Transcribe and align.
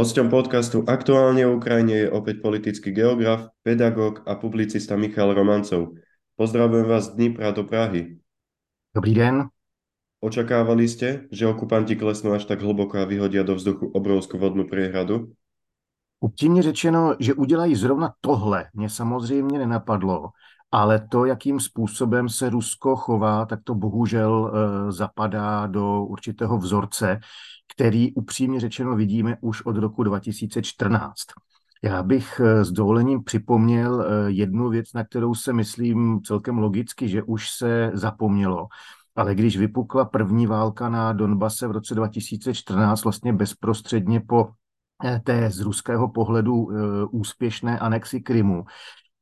Hosťom 0.00 0.32
podcastu 0.32 0.80
Aktuálne 0.88 1.44
o 1.44 1.60
Ukrajine 1.60 2.08
je 2.08 2.08
opäť 2.08 2.40
politický 2.40 2.88
geograf, 2.88 3.52
pedagóg 3.60 4.24
a 4.24 4.32
publicista 4.32 4.96
Michal 4.96 5.36
Romancov. 5.36 5.92
Pozdravujem 6.40 6.88
vás 6.88 7.12
z 7.12 7.20
Dnipra 7.20 7.52
do 7.52 7.68
Prahy. 7.68 8.16
Dobrý 8.96 9.12
den. 9.12 9.52
Očakávali 10.24 10.88
ste, 10.88 11.28
že 11.28 11.44
okupanti 11.44 12.00
klesnú 12.00 12.32
až 12.32 12.48
tak 12.48 12.64
hlboko 12.64 12.96
a 12.96 13.04
vyhodia 13.04 13.44
do 13.44 13.52
vzduchu 13.52 13.92
obrovskú 13.92 14.40
vodnú 14.40 14.64
priehradu? 14.64 15.36
Upřímně 16.24 16.62
řečeno, 16.62 17.20
že 17.20 17.36
udělají 17.36 17.76
zrovna 17.76 18.16
tohle, 18.24 18.72
mě 18.72 18.88
samozřejmě 18.88 19.58
nenapadlo, 19.58 20.32
ale 20.72 21.00
to, 21.08 21.24
jakým 21.24 21.60
způsobem 21.60 22.28
se 22.28 22.50
Rusko 22.50 22.96
chová, 22.96 23.46
tak 23.46 23.60
to 23.64 23.74
bohužel 23.74 24.52
e, 24.52 24.92
zapadá 24.92 25.66
do 25.66 26.04
určitého 26.04 26.58
vzorce, 26.58 27.20
který 27.74 28.14
upřímně 28.14 28.60
řečeno 28.60 28.96
vidíme 28.96 29.36
už 29.40 29.62
od 29.62 29.76
roku 29.76 30.02
2014. 30.02 31.16
Já 31.82 32.02
bych 32.02 32.40
eh, 32.40 32.64
s 32.64 32.72
dovolením 32.72 33.24
připomněl 33.24 34.02
eh, 34.02 34.30
jednu 34.30 34.68
věc, 34.68 34.92
na 34.92 35.04
kterou 35.04 35.34
se 35.34 35.52
myslím 35.52 36.20
celkem 36.22 36.58
logicky, 36.58 37.08
že 37.08 37.22
už 37.22 37.50
se 37.50 37.90
zapomnělo. 37.94 38.66
Ale 39.16 39.34
když 39.34 39.56
vypukla 39.56 40.04
první 40.04 40.46
válka 40.46 40.88
na 40.88 41.12
Donbase 41.12 41.68
v 41.68 41.70
roce 41.70 41.94
2014, 41.94 43.04
vlastně 43.04 43.32
bezprostředně 43.32 44.20
po 44.20 44.48
eh, 45.04 45.20
té 45.24 45.50
z 45.50 45.60
ruského 45.60 46.08
pohledu 46.08 46.68
úspěšné 47.10 47.78
anexi 47.78 48.20
Krymu, 48.20 48.64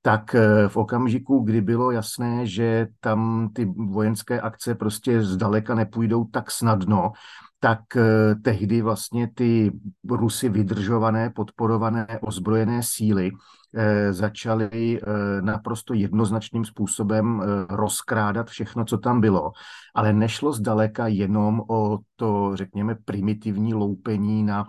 tak 0.09 0.33
v 0.69 0.77
okamžiku, 0.77 1.39
kdy 1.39 1.61
bylo 1.61 1.91
jasné, 1.91 2.47
že 2.47 2.87
tam 3.01 3.51
ty 3.53 3.65
vojenské 3.65 4.41
akce 4.41 4.75
prostě 4.75 5.23
zdaleka 5.23 5.75
nepůjdou 5.75 6.25
tak 6.25 6.51
snadno, 6.51 7.13
tak 7.61 7.81
eh, 7.97 8.35
tehdy 8.35 8.83
vlastně 8.83 9.29
ty 9.35 9.73
Rusy 10.11 10.49
vydržované, 10.49 11.31
podporované 11.31 12.07
ozbrojené 12.23 12.81
síly 12.83 13.31
Eh, 13.68 13.68
začali 14.11 15.01
eh, 15.01 15.43
naprosto 15.43 15.95
jednoznačným 15.95 16.65
způsobem 16.65 17.43
eh, 17.43 17.67
rozkrádat 17.77 18.49
všechno, 18.49 18.85
co 18.85 18.99
tam 18.99 19.21
bylo. 19.21 19.53
Ale 19.95 20.13
nešlo 20.13 20.53
zdaleka 20.53 21.07
jenom 21.07 21.63
o 21.69 21.99
to, 22.17 22.57
řekněme, 22.57 22.97
primitivní 23.05 23.75
loupení 23.75 24.43
na 24.43 24.67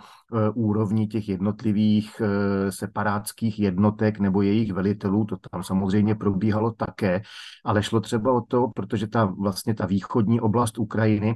úrovni 0.53 1.07
těch 1.07 1.29
jednotlivých 1.29 2.21
separátských 2.69 3.59
jednotek 3.59 4.19
nebo 4.19 4.41
jejich 4.41 4.73
velitelů, 4.73 5.25
to 5.25 5.35
tam 5.51 5.63
samozřejmě 5.63 6.15
probíhalo 6.15 6.71
také, 6.71 7.21
ale 7.65 7.83
šlo 7.83 7.99
třeba 7.99 8.33
o 8.33 8.41
to, 8.41 8.67
protože 8.75 9.07
ta 9.07 9.25
vlastně 9.25 9.73
ta 9.73 9.85
východní 9.85 10.41
oblast 10.41 10.77
Ukrajiny, 10.77 11.35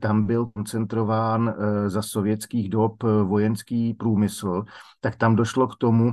tam 0.00 0.26
byl 0.26 0.46
koncentrován 0.46 1.54
za 1.86 2.02
sovětských 2.02 2.68
dob 2.68 3.02
vojenský 3.02 3.94
průmysl, 3.94 4.64
tak 5.00 5.16
tam 5.16 5.36
došlo 5.36 5.68
k 5.68 5.76
tomu, 5.76 6.12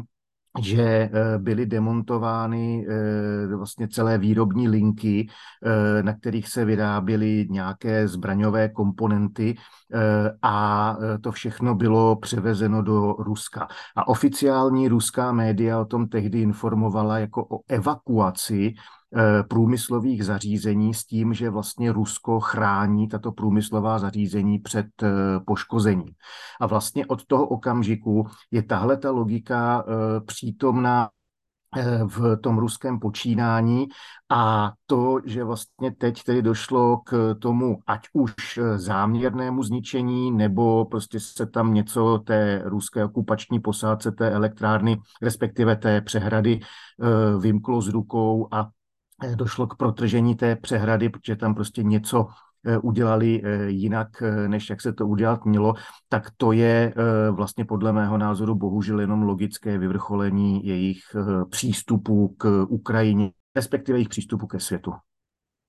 že 0.62 0.84
eh, 0.84 1.38
byly 1.38 1.66
demontovány 1.66 2.88
eh, 2.90 3.56
vlastně 3.56 3.88
celé 3.88 4.18
výrobní 4.18 4.68
linky, 4.68 5.28
eh, 5.64 6.04
na 6.04 6.14
kterých 6.14 6.48
se 6.48 6.66
vyráběly 6.66 7.48
nějaké 7.50 8.08
zbraňové 8.08 8.70
komponenty 8.70 9.58
a 10.42 10.98
to 11.22 11.32
všechno 11.32 11.76
bylo 11.76 12.16
převezeno 12.16 12.82
do 12.82 13.14
Ruska. 13.14 13.68
A 13.96 14.08
oficiální 14.08 14.88
ruská 14.88 15.32
média 15.32 15.80
o 15.80 15.86
tom 15.86 16.08
tehdy 16.08 16.42
informovala 16.42 17.20
jako 17.20 17.48
o 17.50 17.60
evakuaci 17.68 18.74
průmyslových 19.48 20.26
zařízení 20.26 20.94
s 20.94 21.06
tím, 21.06 21.34
že 21.34 21.50
vlastně 21.50 21.92
Rusko 21.92 22.40
chrání 22.40 23.08
tato 23.08 23.32
průmyslová 23.32 24.00
zařízení 24.00 24.60
před 24.60 24.88
eh, 25.04 25.10
poškozením. 25.46 26.14
A 26.62 26.68
vlastně 26.68 27.06
od 27.06 27.26
toho 27.26 27.48
okamžiku 27.48 28.28
je 28.52 28.64
tahle 28.64 28.98
ta 28.98 29.12
logika 29.12 29.86
eh, 29.88 30.22
přítomná 30.22 31.10
v 32.06 32.38
tom 32.38 32.58
ruském 32.58 33.00
počínání 33.00 33.88
a 34.30 34.74
to, 34.86 35.20
že 35.26 35.44
vlastně 35.44 35.92
teď 35.92 36.24
tedy 36.24 36.42
došlo 36.42 36.98
k 36.98 37.36
tomu, 37.42 37.80
ať 37.88 38.08
už 38.14 38.34
záměrnému 38.76 39.64
zničení, 39.64 40.32
nebo 40.32 40.86
prostě 40.86 41.20
se 41.20 41.46
tam 41.46 41.74
něco 41.74 42.20
té 42.26 42.62
ruské 42.66 43.06
okupační 43.06 43.60
posádce 43.60 44.12
té 44.12 44.32
elektrárny, 44.32 44.98
respektive 45.22 45.76
té 45.76 46.02
přehrady, 46.02 46.60
vymklo 47.40 47.82
z 47.82 47.88
rukou 47.88 48.48
a 48.52 48.68
Eh, 48.68 48.77
došlo 49.36 49.68
k 49.68 49.76
protržení 49.76 50.36
té 50.36 50.56
přehrady, 50.56 51.10
protože 51.10 51.36
tam 51.36 51.56
prostě 51.56 51.84
něco 51.84 52.28
eh, 52.66 52.78
udělali 52.78 53.42
eh, 53.44 53.70
jinak, 53.70 54.24
než 54.48 54.70
jak 54.70 54.82
se 54.82 54.94
to 54.94 55.08
udělat 55.08 55.46
mělo, 55.46 55.74
tak 56.10 56.32
to 56.38 56.52
je 56.52 56.94
vlastně 57.32 57.66
podle 57.66 57.94
mého 57.94 58.18
názoru 58.18 58.56
bohužel 58.56 59.00
jenom 59.00 59.22
logické 59.22 59.78
vyvrcholení 59.78 60.66
jejich 60.66 61.00
přístupu 61.50 62.36
k 62.38 62.66
Ukrajině, 62.70 63.32
respektive 63.56 63.98
jejich 63.98 64.10
přístupu 64.10 64.48
ke 64.48 64.60
světu. 64.60 64.94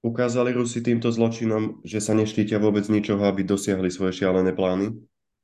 Ukázali 0.02 0.54
Rusi 0.54 0.78
týmto 0.78 1.10
zločinom, 1.10 1.82
že 1.82 1.98
sa 1.98 2.14
neštítia 2.14 2.62
vôbec 2.62 2.86
ničoho, 2.86 3.18
aby 3.26 3.42
dosiahli 3.42 3.90
svoje 3.90 4.22
šialené 4.22 4.54
plány? 4.54 4.94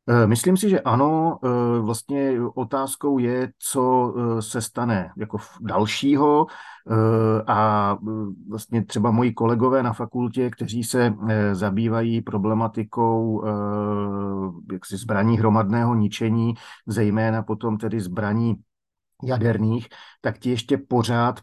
Eh, 0.08 0.26
myslím 0.26 0.56
si, 0.56 0.70
že 0.70 0.80
ano. 0.80 1.38
Eh, 1.44 1.80
vlastně 1.80 2.32
otázkou 2.54 3.18
je, 3.18 3.52
co 3.58 4.14
eh, 4.16 4.42
se 4.42 4.60
stane 4.60 5.10
jako 5.16 5.38
dalšího 5.60 6.46
a 7.46 7.96
vlastně 8.48 8.84
třeba 8.84 9.10
moji 9.10 9.32
kolegové 9.32 9.82
na 9.82 9.92
fakultě, 9.92 10.50
kteří 10.50 10.84
se 10.84 11.14
zabývají 11.52 12.20
problematikou 12.20 13.44
jaksi 14.72 14.96
zbraní 14.96 15.38
hromadného 15.38 15.94
ničení, 15.94 16.54
zejména 16.86 17.42
potom 17.42 17.78
tedy 17.78 18.00
zbraní 18.00 18.54
jaderných, 19.22 19.88
tak 20.20 20.38
ti 20.38 20.50
ještě 20.50 20.78
pořád 20.78 21.40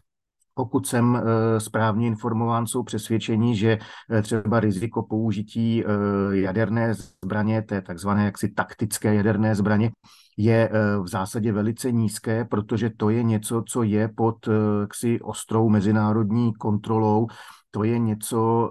pokud 0.54 0.86
jsem 0.86 1.16
eh, 1.16 1.60
správně 1.60 2.06
informován, 2.06 2.66
jsou 2.66 2.82
přesvědčení, 2.82 3.56
že 3.56 3.78
eh, 4.10 4.22
třeba 4.22 4.60
riziko 4.60 5.02
použití 5.02 5.84
eh, 5.84 5.86
jaderné 6.30 6.94
zbraně, 7.24 7.62
té 7.62 7.82
takzvané 7.82 8.24
jaksi 8.24 8.48
taktické 8.48 9.14
jaderné 9.14 9.54
zbraně, 9.54 9.90
je 10.36 10.70
v 11.02 11.08
zásadě 11.08 11.52
velice 11.52 11.92
nízké, 11.92 12.44
protože 12.44 12.90
to 12.96 13.10
je 13.10 13.22
něco, 13.22 13.62
co 13.68 13.82
je 13.82 14.08
pod 14.08 14.48
jaksi 14.80 15.20
ostrou 15.20 15.68
mezinárodní 15.68 16.54
kontrolou. 16.54 17.26
To 17.70 17.84
je 17.84 17.98
něco, 17.98 18.70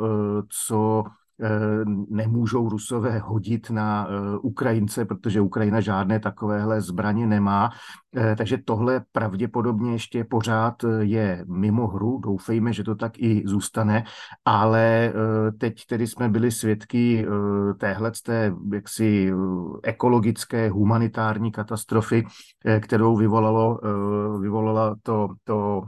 co 0.49 1.03
nemůžou 2.09 2.69
Rusové 2.69 3.19
hodit 3.19 3.69
na 3.69 4.07
Ukrajince, 4.41 5.06
protože 5.06 5.41
Ukrajina 5.41 5.81
žádné 5.81 6.19
takovéhle 6.19 6.81
zbraně 6.81 7.28
nemá. 7.28 7.69
Eh, 8.16 8.35
takže 8.35 8.57
tohle 8.66 9.02
pravděpodobně 9.12 9.91
ještě 9.91 10.24
pořád 10.24 10.84
eh, 10.84 10.88
je 11.03 11.46
mimo 11.47 11.88
hru, 11.88 12.19
doufejme, 12.24 12.74
že 12.74 12.84
to 12.84 12.96
tak 12.96 13.19
i 13.19 13.44
zůstane, 13.46 14.03
ale 14.46 15.13
eh, 15.16 15.52
teď 15.52 15.85
tedy 15.85 16.07
jsme 16.07 16.29
byli 16.29 16.52
svědky 16.52 17.25
téhle 17.78 18.12
té 18.23 18.53
jaksi 18.73 19.34
ekologické, 19.84 20.69
humanitární 20.69 21.52
katastrofy, 21.52 22.25
kterou 22.79 23.18
vyvolalo, 23.18 23.79
vyvolala 24.41 24.96
to, 25.03 25.29
to, 25.44 25.81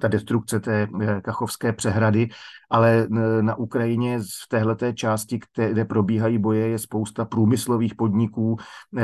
ta 0.00 0.08
destrukce 0.08 0.60
té 0.60 0.88
kachovské 1.22 1.72
přehrady, 1.72 2.28
ale 2.70 3.06
na 3.40 3.54
Ukrajině 3.58 4.18
v 4.18 4.48
téhleté 4.76 4.96
části, 4.96 5.40
kde 5.72 5.84
probíhají 5.84 6.38
boje, 6.38 6.68
je 6.68 6.78
spousta 6.78 7.24
průmyslových 7.24 7.94
podniků, 7.94 8.56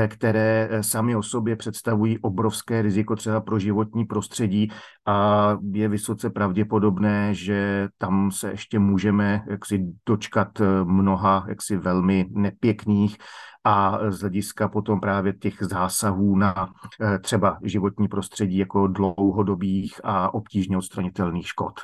které 0.09 0.69
sami 0.81 1.17
o 1.17 1.23
sobě 1.23 1.57
představují 1.57 2.19
obrovské 2.19 2.83
riziko 2.83 3.17
třeba 3.17 3.41
pro 3.41 3.59
životní 3.59 4.05
prostředí 4.05 4.69
a 5.07 5.57
je 5.73 5.89
vysoce 5.89 6.31
pravděpodobné, 6.31 7.35
že 7.35 7.89
tam 7.99 8.31
se 8.31 8.51
ještě 8.51 8.79
můžeme 8.79 9.45
jaksi 9.49 9.85
dočkat 10.07 10.61
eh, 10.61 10.85
mnoha 10.85 11.45
jaksi 11.49 11.77
velmi 11.77 12.27
nepěkných 12.31 13.17
a 13.65 13.99
z 14.11 14.21
hlediska 14.21 14.69
potom 14.69 15.01
právě 15.01 15.33
těch 15.33 15.55
zásahů 15.61 16.37
na 16.37 16.69
eh, 17.01 17.19
třeba 17.19 17.59
životní 17.63 18.09
prostředí 18.09 18.59
jako 18.59 18.87
dlouhodobých 18.87 20.01
a 20.05 20.35
obtížně 20.35 20.77
odstranitelných 20.77 21.47
škod. 21.47 21.81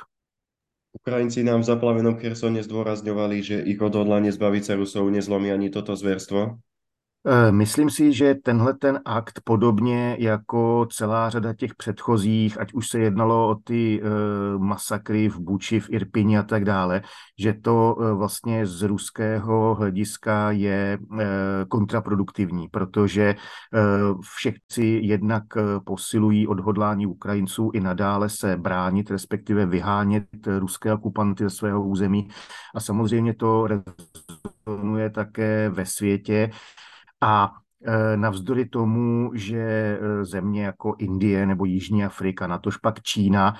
Ukrajinci 0.89 1.45
nám 1.45 1.61
v 1.61 1.69
zaplavenom 1.69 2.17
Chersone 2.17 2.65
zdôrazňovali, 2.65 3.37
že 3.45 3.57
ich 3.61 3.77
odhodlanie 3.77 4.33
zbaviť 4.33 4.63
sa 4.65 4.73
Rusov 4.73 5.05
nezlomí 5.13 5.53
ani 5.53 5.69
toto 5.69 5.93
zverstvo. 5.93 6.57
Eh, 7.27 7.51
myslím 7.51 7.89
si, 7.89 8.13
že 8.13 8.35
tenhle 8.35 8.73
ten 8.73 8.99
akt, 9.05 9.41
podobně 9.43 10.15
jako 10.19 10.87
celá 10.91 11.29
řada 11.29 11.53
těch 11.53 11.75
předchozích, 11.75 12.59
ať 12.59 12.73
už 12.73 12.87
se 12.87 12.99
jednalo 12.99 13.49
o 13.49 13.55
ty 13.55 14.01
uh, 14.01 14.61
masakry 14.61 15.29
v 15.29 15.39
Buči, 15.39 15.79
v 15.79 15.89
Irpini 15.89 16.37
a 16.37 16.43
tak 16.43 16.65
dále, 16.65 17.01
že 17.39 17.53
to 17.53 17.95
uh, 17.95 18.11
vlastně 18.11 18.65
z 18.65 18.81
ruského 18.81 19.75
hlediska 19.75 20.51
je 20.51 20.97
kontraproduktivní, 21.69 22.67
protože 22.67 23.35
všetci 24.21 24.99
jednak 25.03 25.43
posilují 25.85 26.47
odhodlání 26.47 27.05
Ukrajinců 27.05 27.71
i 27.73 27.79
nadále 27.79 28.29
se 28.29 28.57
bránit, 28.57 29.11
respektive 29.11 29.65
vyhánět 29.65 30.47
ruské 30.59 30.93
okupanty 30.93 31.43
ze 31.43 31.49
svého 31.49 31.83
území. 31.83 32.29
A 32.75 32.79
samozřejmě 32.79 33.33
to 33.33 33.67
rezonuje 33.67 35.09
také 35.09 35.69
ve 35.69 35.85
světě, 35.85 36.51
a 37.21 37.51
navzdory 38.15 38.65
tomu, 38.65 39.31
že 39.33 39.99
země 40.21 40.63
jako 40.63 40.95
Indie 40.97 41.45
nebo 41.45 41.65
Jižní 41.65 42.05
Afrika, 42.05 42.47
natož 42.47 42.77
pak 42.77 43.01
Čína 43.01 43.53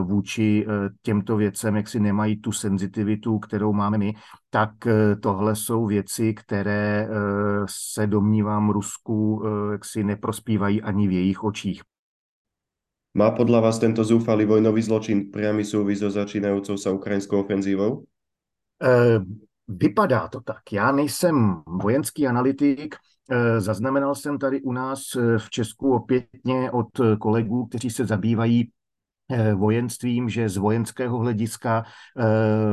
vůči 0.00 0.66
těmto 1.02 1.36
věcem, 1.36 1.76
jak 1.76 1.88
si 1.88 2.00
nemají 2.00 2.40
tu 2.40 2.52
senzitivitu, 2.52 3.38
kterou 3.38 3.72
máme 3.72 3.98
my, 3.98 4.14
tak 4.50 4.70
tohle 5.20 5.56
jsou 5.56 5.86
věci, 5.86 6.34
které 6.34 7.08
se 7.66 8.06
domnívám 8.06 8.70
Rusku 8.70 9.42
jak 9.72 9.84
si 9.84 10.04
neprospívají 10.04 10.82
ani 10.82 11.08
v 11.08 11.12
jejich 11.12 11.44
očích. 11.44 11.82
Má 13.12 13.28
podľa 13.36 13.68
vás 13.68 13.76
tento 13.76 14.00
zúfalý 14.00 14.48
vojnový 14.48 14.80
zločin 14.80 15.28
priamy 15.28 15.68
súvis 15.68 16.00
so 16.00 16.08
začínajúcou 16.08 16.80
sa 16.80 16.96
ukrajinskou 16.96 17.44
ofenzívou? 17.44 18.08
Vypadá 19.68 20.28
to 20.28 20.40
tak. 20.40 20.72
Já 20.72 20.92
nejsem 20.92 21.62
vojenský 21.66 22.26
analytik, 22.26 22.94
e, 23.30 23.60
zaznamenal 23.60 24.14
jsem 24.14 24.38
tady 24.38 24.62
u 24.62 24.72
nás 24.72 25.00
e, 25.16 25.38
v 25.38 25.50
Česku 25.50 25.94
opětně 25.94 26.70
od 26.70 26.88
kolegů, 27.20 27.66
kteří 27.66 27.90
se 27.90 28.04
zabývají 28.04 28.70
vojenstvím, 29.54 30.28
že 30.28 30.48
z 30.48 30.56
vojenského 30.56 31.18
hlediska 31.18 31.84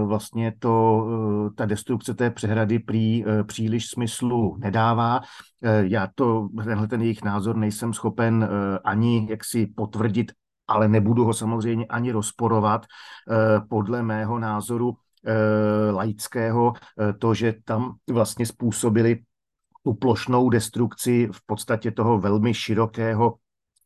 vlastně 0.06 0.54
to, 0.60 1.06
ta 1.56 1.66
destrukce 1.66 2.14
té 2.14 2.32
přehrady 2.32 2.80
prý 2.80 3.24
příliš 3.44 3.90
smyslu 3.90 4.58
nedává. 4.60 5.22
Já 5.82 6.08
to, 6.16 6.50
tenhle 6.66 6.88
ten 6.88 7.02
jejich 7.02 7.24
názor 7.24 7.56
nejsem 7.56 7.94
schopen 7.94 8.50
ani 8.84 9.28
jaksi 9.30 9.66
potvrdit, 9.66 10.32
ale 10.68 10.88
nebudu 10.88 11.24
ho 11.24 11.34
samozřejmě 11.34 11.86
ani 11.86 12.12
rozporovat. 12.12 12.86
Podle 13.70 14.04
mého 14.04 14.40
názoru 14.40 14.98
laického 15.92 16.74
to, 17.20 17.34
že 17.34 17.54
tam 17.66 17.96
vlastně 18.10 18.46
způsobili 18.46 19.20
tu 19.84 19.94
plošnou 19.94 20.50
destrukci 20.50 21.30
v 21.32 21.46
podstatě 21.46 21.92
toho 21.92 22.20
velmi 22.20 22.54
širokého 22.54 23.36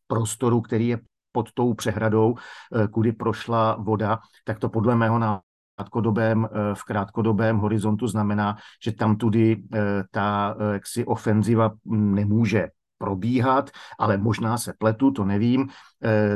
prostoru, 0.06 0.60
který 0.60 0.88
je 0.88 0.98
pod 1.32 1.52
tou 1.52 1.74
přehradou, 1.74 2.34
eh, 2.34 2.88
kudy 2.88 3.12
prošla 3.12 3.76
voda, 3.76 4.18
tak 4.44 4.58
to 4.58 4.68
podle 4.68 4.96
mého 4.96 5.18
krátkodobém, 5.76 6.46
eh, 6.46 6.74
v 6.74 6.84
krátkodobém 6.84 7.56
horizontu 7.58 8.06
znamená, 8.06 8.56
že 8.84 8.92
tam 8.92 9.16
tudy 9.16 9.56
eh, 9.74 10.04
ta 10.10 10.56
jaksi 10.72 11.04
ofenziva 11.04 11.70
nemůže 11.84 12.68
probíhat, 13.04 13.70
ale 13.98 14.16
možná 14.16 14.58
se 14.58 14.72
pletu, 14.78 15.10
to 15.10 15.24
nevím. 15.24 15.68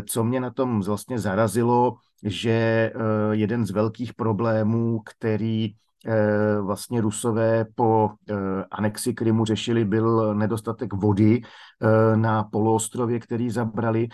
Co 0.08 0.24
mě 0.24 0.40
na 0.40 0.50
tom 0.50 0.80
vlastně 0.80 1.18
zarazilo, 1.18 1.96
že 2.22 2.92
jeden 3.32 3.66
z 3.66 3.70
velkých 3.70 4.14
problémů, 4.14 5.00
který 5.00 5.72
vlastně 6.60 7.00
Rusové 7.00 7.64
po 7.74 8.10
anexi 8.70 9.14
Krymu 9.14 9.44
řešili, 9.44 9.84
byl 9.84 10.34
nedostatek 10.34 10.92
vody 10.92 11.40
na 12.14 12.44
poloostrově, 12.44 13.20
který 13.20 13.50
zabrali 13.50 14.08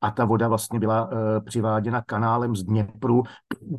a 0.00 0.10
ta 0.10 0.24
voda 0.24 0.48
vlastně 0.48 0.78
byla 0.78 1.10
eh, 1.12 1.40
přiváděna 1.40 2.02
kanálem 2.02 2.56
z 2.56 2.62
Dněpru, 2.62 3.22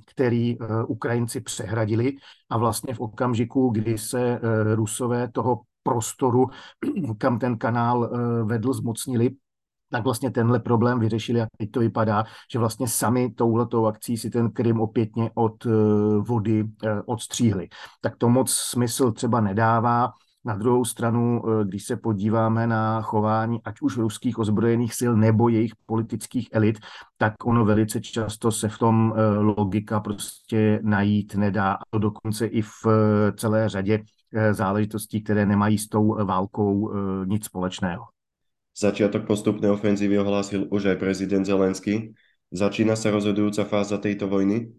který 0.06 0.58
eh, 0.62 0.84
Ukrajinci 0.88 1.42
přehradili 1.42 2.14
a 2.50 2.58
vlastně 2.58 2.94
v 2.94 3.00
okamžiku, 3.00 3.70
kdy 3.70 3.98
se 3.98 4.22
eh, 4.22 4.40
Rusové 4.76 5.28
toho 5.32 5.62
prostoru, 5.84 6.48
kam 7.18 7.40
ten 7.40 7.58
kanál 7.58 8.10
vedl, 8.46 8.74
zmocnili, 8.74 9.30
tak 9.92 10.04
vlastně 10.04 10.32
tenhle 10.32 10.60
problém 10.60 11.00
vyřešili 11.00 11.42
a 11.42 11.48
teď 11.58 11.72
to 11.72 11.80
vypadá, 11.80 12.24
že 12.52 12.60
vlastně 12.60 12.88
sami 12.88 13.30
touhletou 13.30 13.86
akcí 13.86 14.18
si 14.18 14.30
ten 14.30 14.52
Krym 14.52 14.82
opětně 14.82 15.32
od 15.34 15.68
vody 16.20 16.64
odstříhli. 17.06 17.68
Tak 18.02 18.16
to 18.18 18.30
moc 18.30 18.52
smysl 18.52 19.12
třeba 19.12 19.42
nedává. 19.42 20.10
Na 20.46 20.56
druhou 20.56 20.86
stranu, 20.86 21.44
eh, 21.46 21.66
když 21.66 21.84
se 21.84 21.98
podíváme 21.98 22.68
na 22.68 23.02
chování 23.02 23.60
ať 23.64 23.82
už 23.82 23.98
ruských 23.98 24.40
ozbrojených 24.40 24.94
sil 25.00 25.14
nebo 25.18 25.50
jejich 25.50 25.74
politických 25.86 26.50
elit, 26.52 26.80
tak 27.18 27.34
ono 27.46 27.66
velice 27.66 28.02
často 28.02 28.52
se 28.52 28.70
v 28.70 28.78
tom 28.78 29.14
eh, 29.16 29.38
logika 29.38 30.00
prostě 30.00 30.80
najít 30.84 31.36
nedá. 31.36 31.74
A 31.74 31.82
to 31.90 32.00
dokonce 32.00 32.46
i 32.46 32.62
v 32.62 32.86
eh, 32.88 33.32
celé 33.32 33.70
řadě 33.70 34.04
záležitostí, 34.52 35.24
které 35.24 35.46
nemají 35.46 35.78
s 35.78 35.88
tou 35.88 36.26
válkou 36.26 36.94
nic 37.26 37.46
společného. 37.46 38.04
Začiatok 38.80 39.28
postupné 39.28 39.72
ofenzívy 39.72 40.20
ohlásil 40.20 40.68
už 40.72 40.96
aj 40.96 40.98
prezident 41.04 41.44
Zelenský. 41.44 42.16
Začína 42.48 42.96
sa 42.96 43.12
rozhodujúca 43.12 43.68
fáza 43.68 44.00
tejto 44.00 44.32
vojny? 44.32 44.72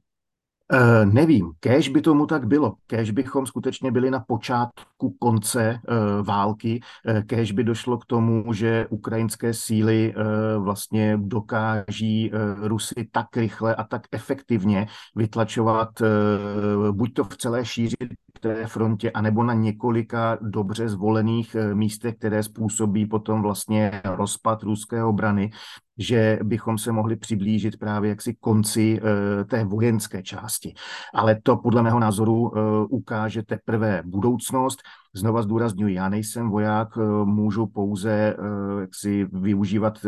Uh, 0.70 1.04
nevím, 1.04 1.52
kéž 1.60 1.88
by 1.88 2.00
tomu 2.00 2.26
tak 2.26 2.46
bylo, 2.46 2.74
kéž 2.86 3.10
bychom 3.10 3.46
skutečně 3.46 3.92
byli 3.92 4.10
na 4.10 4.20
počátku 4.20 5.16
konce 5.18 5.78
uh, 5.82 6.26
války, 6.26 6.80
uh, 6.80 7.22
kéž 7.22 7.52
by 7.52 7.64
došlo 7.64 7.98
k 7.98 8.06
tomu, 8.06 8.52
že 8.52 8.86
ukrajinské 8.90 9.54
síly 9.54 10.14
uh, 10.14 10.64
vlastně 10.64 11.18
dokáží 11.20 12.32
uh, 12.32 12.66
Rusy 12.66 13.08
tak 13.12 13.36
rychle 13.36 13.74
a 13.74 13.84
tak 13.84 14.02
efektivně 14.12 14.86
vytlačovat 15.16 16.00
uh, 16.00 16.96
buď 16.96 17.14
to 17.14 17.24
v 17.24 17.36
celé 17.36 17.64
šíři 17.64 17.96
té 18.40 18.66
frontě, 18.66 19.10
anebo 19.10 19.44
na 19.44 19.54
několika 19.54 20.38
dobře 20.40 20.88
zvolených 20.88 21.56
místech, 21.74 22.14
které 22.14 22.42
způsobí 22.42 23.06
potom 23.06 23.42
vlastně 23.42 24.02
rozpad 24.04 24.62
ruské 24.62 25.04
obrany, 25.04 25.50
že 25.98 26.38
bychom 26.42 26.78
se 26.78 26.92
mohli 26.92 27.16
přiblížit 27.16 27.78
právě 27.78 28.10
jaksi 28.10 28.36
konci 28.40 29.00
uh, 29.00 29.08
té 29.44 29.64
vojenské 29.64 30.22
části. 30.22 30.74
Ale 31.14 31.40
to 31.42 31.56
podle 31.56 31.82
mého 31.82 32.00
názoru 32.00 32.40
uh, 32.40 32.50
ukáže 32.90 33.42
teprve 33.42 34.02
budoucnost. 34.04 34.82
Znova 35.14 35.42
zdůraznuju, 35.42 35.88
já 35.94 36.08
nejsem 36.08 36.50
voják, 36.50 36.88
můžu 37.24 37.66
pouze 37.66 38.36
jaksi 38.80 39.26
využívat 39.32 39.98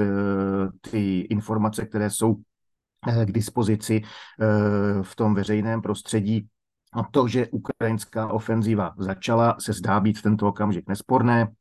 ty 0.90 1.20
informace, 1.20 1.87
které 1.87 2.11
jsou 2.11 2.34
k 3.25 3.32
dispozici 3.32 4.02
v 5.02 5.17
tom 5.17 5.34
veřejném 5.34 5.82
prostředí. 5.82 6.46
A 6.93 7.03
to, 7.03 7.29
že 7.29 7.49
ukrajinská 7.49 8.32
ofenzíva 8.32 8.94
začala, 8.99 9.56
se 9.61 9.72
zdá 9.72 10.01
být 10.01 10.19
v 10.19 10.22
tento 10.22 10.49
okamžik 10.49 10.89
nesporné. 10.89 11.53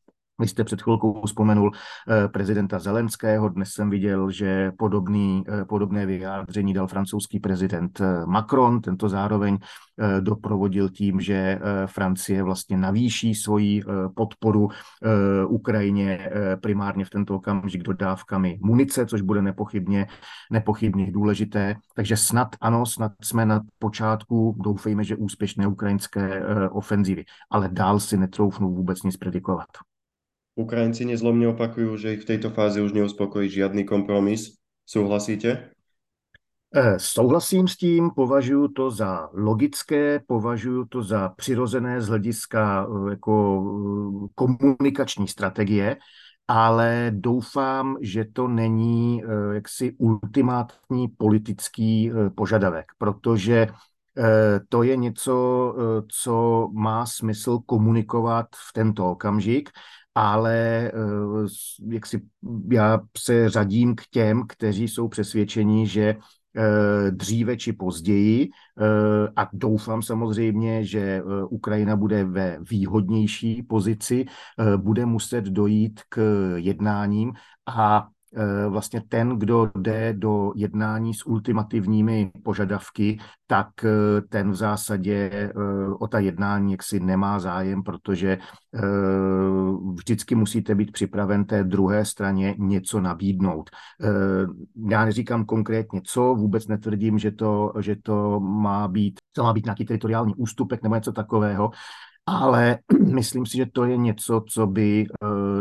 Vy 0.41 0.47
jste 0.47 0.63
před 0.63 0.81
chvilkou 0.81 1.21
vzpomenul 1.25 1.71
eh, 1.73 2.27
prezidenta 2.27 2.79
Zelenského. 2.79 3.49
Dnes 3.49 3.69
jsem 3.69 3.89
viděl, 3.89 4.31
že 4.31 4.71
podobný, 4.77 5.43
eh, 5.47 5.65
podobné 5.65 6.05
vyjádření 6.05 6.73
dal 6.73 6.87
francouzský 6.87 7.39
prezident 7.39 8.01
eh, 8.01 8.25
Macron. 8.25 8.81
Tento 8.81 9.09
zároveň 9.09 9.57
doprovodil 10.19 10.89
tím, 10.89 11.19
že 11.19 11.59
Francie 11.85 12.43
vlastně 12.43 12.77
navýší 12.77 13.35
svoji 13.35 13.83
podporu 14.15 14.69
Ukrajině 15.47 16.29
primárně 16.61 17.05
v 17.05 17.09
tento 17.09 17.35
okamžik 17.35 17.83
dodávkami 17.83 18.59
munice, 18.61 19.05
což 19.05 19.21
bude 19.21 19.41
nepochybně, 19.41 20.07
nepochybně 20.51 21.11
důležité. 21.11 21.75
Takže 21.95 22.17
snad 22.17 22.55
ano, 22.61 22.85
snad 22.85 23.11
jsme 23.21 23.45
na 23.45 23.61
počátku, 23.79 24.55
doufejme, 24.63 25.03
že 25.03 25.15
úspěšné 25.15 25.67
ukrajinské 25.67 26.43
ofenzivy, 26.71 27.25
ale 27.51 27.69
dál 27.71 27.99
si 27.99 28.17
netroufnu 28.17 28.73
vůbec 28.73 29.03
nic 29.03 29.17
predikovat. 29.17 29.67
Ukrajinci 30.61 31.05
nezlomne 31.05 31.49
opakujú, 31.51 31.97
že 31.97 32.13
ich 32.15 32.23
v 32.23 32.29
tejto 32.37 32.53
fázi 32.53 32.81
už 32.81 32.93
neuspokojí 32.93 33.49
žiadny 33.49 33.83
kompromis. 33.83 34.61
Souhlasíte? 34.85 35.71
Eh, 36.75 36.99
souhlasím 36.99 37.67
s 37.67 37.77
tím, 37.77 38.11
považuji 38.15 38.67
to 38.67 38.91
za 38.91 39.29
logické, 39.33 40.19
považuji 40.27 40.85
to 40.85 41.03
za 41.03 41.29
přirozené 41.29 42.01
z 42.01 42.07
hlediska 42.07 42.87
eh, 42.87 43.09
jako 43.09 43.63
eh, 43.63 44.27
komunikační 44.35 45.27
strategie, 45.27 45.97
ale 46.47 47.11
doufám, 47.15 47.97
že 48.01 48.25
to 48.33 48.47
není 48.47 49.23
jaksi 49.51 49.95
ultimátní 49.97 51.07
politický 51.07 52.11
požadavek, 52.35 52.85
protože 52.97 53.67
to 54.69 54.83
je 54.83 54.95
něco, 54.95 55.75
co 56.11 56.67
má 56.73 57.05
smysl 57.05 57.59
komunikovat 57.65 58.47
v 58.55 58.73
tento 58.73 59.11
okamžik 59.11 59.69
ale 60.15 60.55
eh, 60.87 61.47
jak 61.87 62.05
si 62.05 62.21
já 62.71 62.99
se 63.17 63.49
řadím 63.49 63.95
k 63.95 64.01
těm, 64.11 64.43
kteří 64.47 64.87
jsou 64.87 65.07
přesvědčeni, 65.07 65.87
že 65.87 66.15
eh, 66.57 67.11
dříve 67.11 67.57
či 67.57 67.73
později 67.73 68.49
eh, 68.49 69.27
a 69.35 69.49
doufám 69.53 70.01
samozřejmě, 70.01 70.85
že 70.85 71.23
Ukrajina 71.49 71.95
bude 71.95 72.25
ve 72.25 72.57
výhodnější 72.69 73.63
pozici, 73.63 74.25
bude 74.77 75.05
muset 75.05 75.45
dojít 75.45 76.01
k 76.09 76.21
jednáním 76.55 77.33
a 77.65 78.07
vlastně 78.69 79.01
ten, 79.09 79.29
kdo 79.29 79.71
jde 79.77 80.13
do 80.13 80.53
jednání 80.55 81.13
s 81.13 81.25
ultimativními 81.25 82.31
požadavky, 82.43 83.19
tak 83.47 83.67
eh, 83.83 84.21
ten 84.29 84.51
v 84.51 84.55
zásadě 84.55 85.29
eh, 85.33 85.53
o 85.99 86.07
ta 86.07 86.19
jednání 86.19 86.71
jaksi 86.71 86.99
nemá 86.99 87.39
zájem, 87.39 87.83
protože 87.83 88.37
vždycky 89.93 90.35
musíte 90.35 90.75
být 90.75 90.91
připraven 90.91 91.45
té 91.45 91.63
druhé 91.63 92.05
straně 92.05 92.55
něco 92.57 93.01
nabídnout. 93.01 93.69
Já 94.89 95.05
neříkám 95.05 95.45
konkrétně 95.45 96.01
co, 96.05 96.35
vůbec 96.35 96.67
netvrdím, 96.67 97.19
že 97.19 97.31
to, 97.31 97.73
že 97.79 97.95
to 98.03 98.39
má 98.39 98.87
být, 98.87 99.19
to 99.31 99.43
má 99.43 99.53
být 99.53 99.65
nějaký 99.65 99.85
teritoriální 99.85 100.35
ústupek 100.35 100.83
nebo 100.83 100.95
něco 100.95 101.11
takového, 101.11 101.71
ale 102.25 102.77
myslím 103.13 103.45
si, 103.45 103.57
že 103.57 103.65
to 103.65 103.85
je 103.85 103.97
něco, 103.97 104.43
co 104.49 104.67
by 104.67 105.05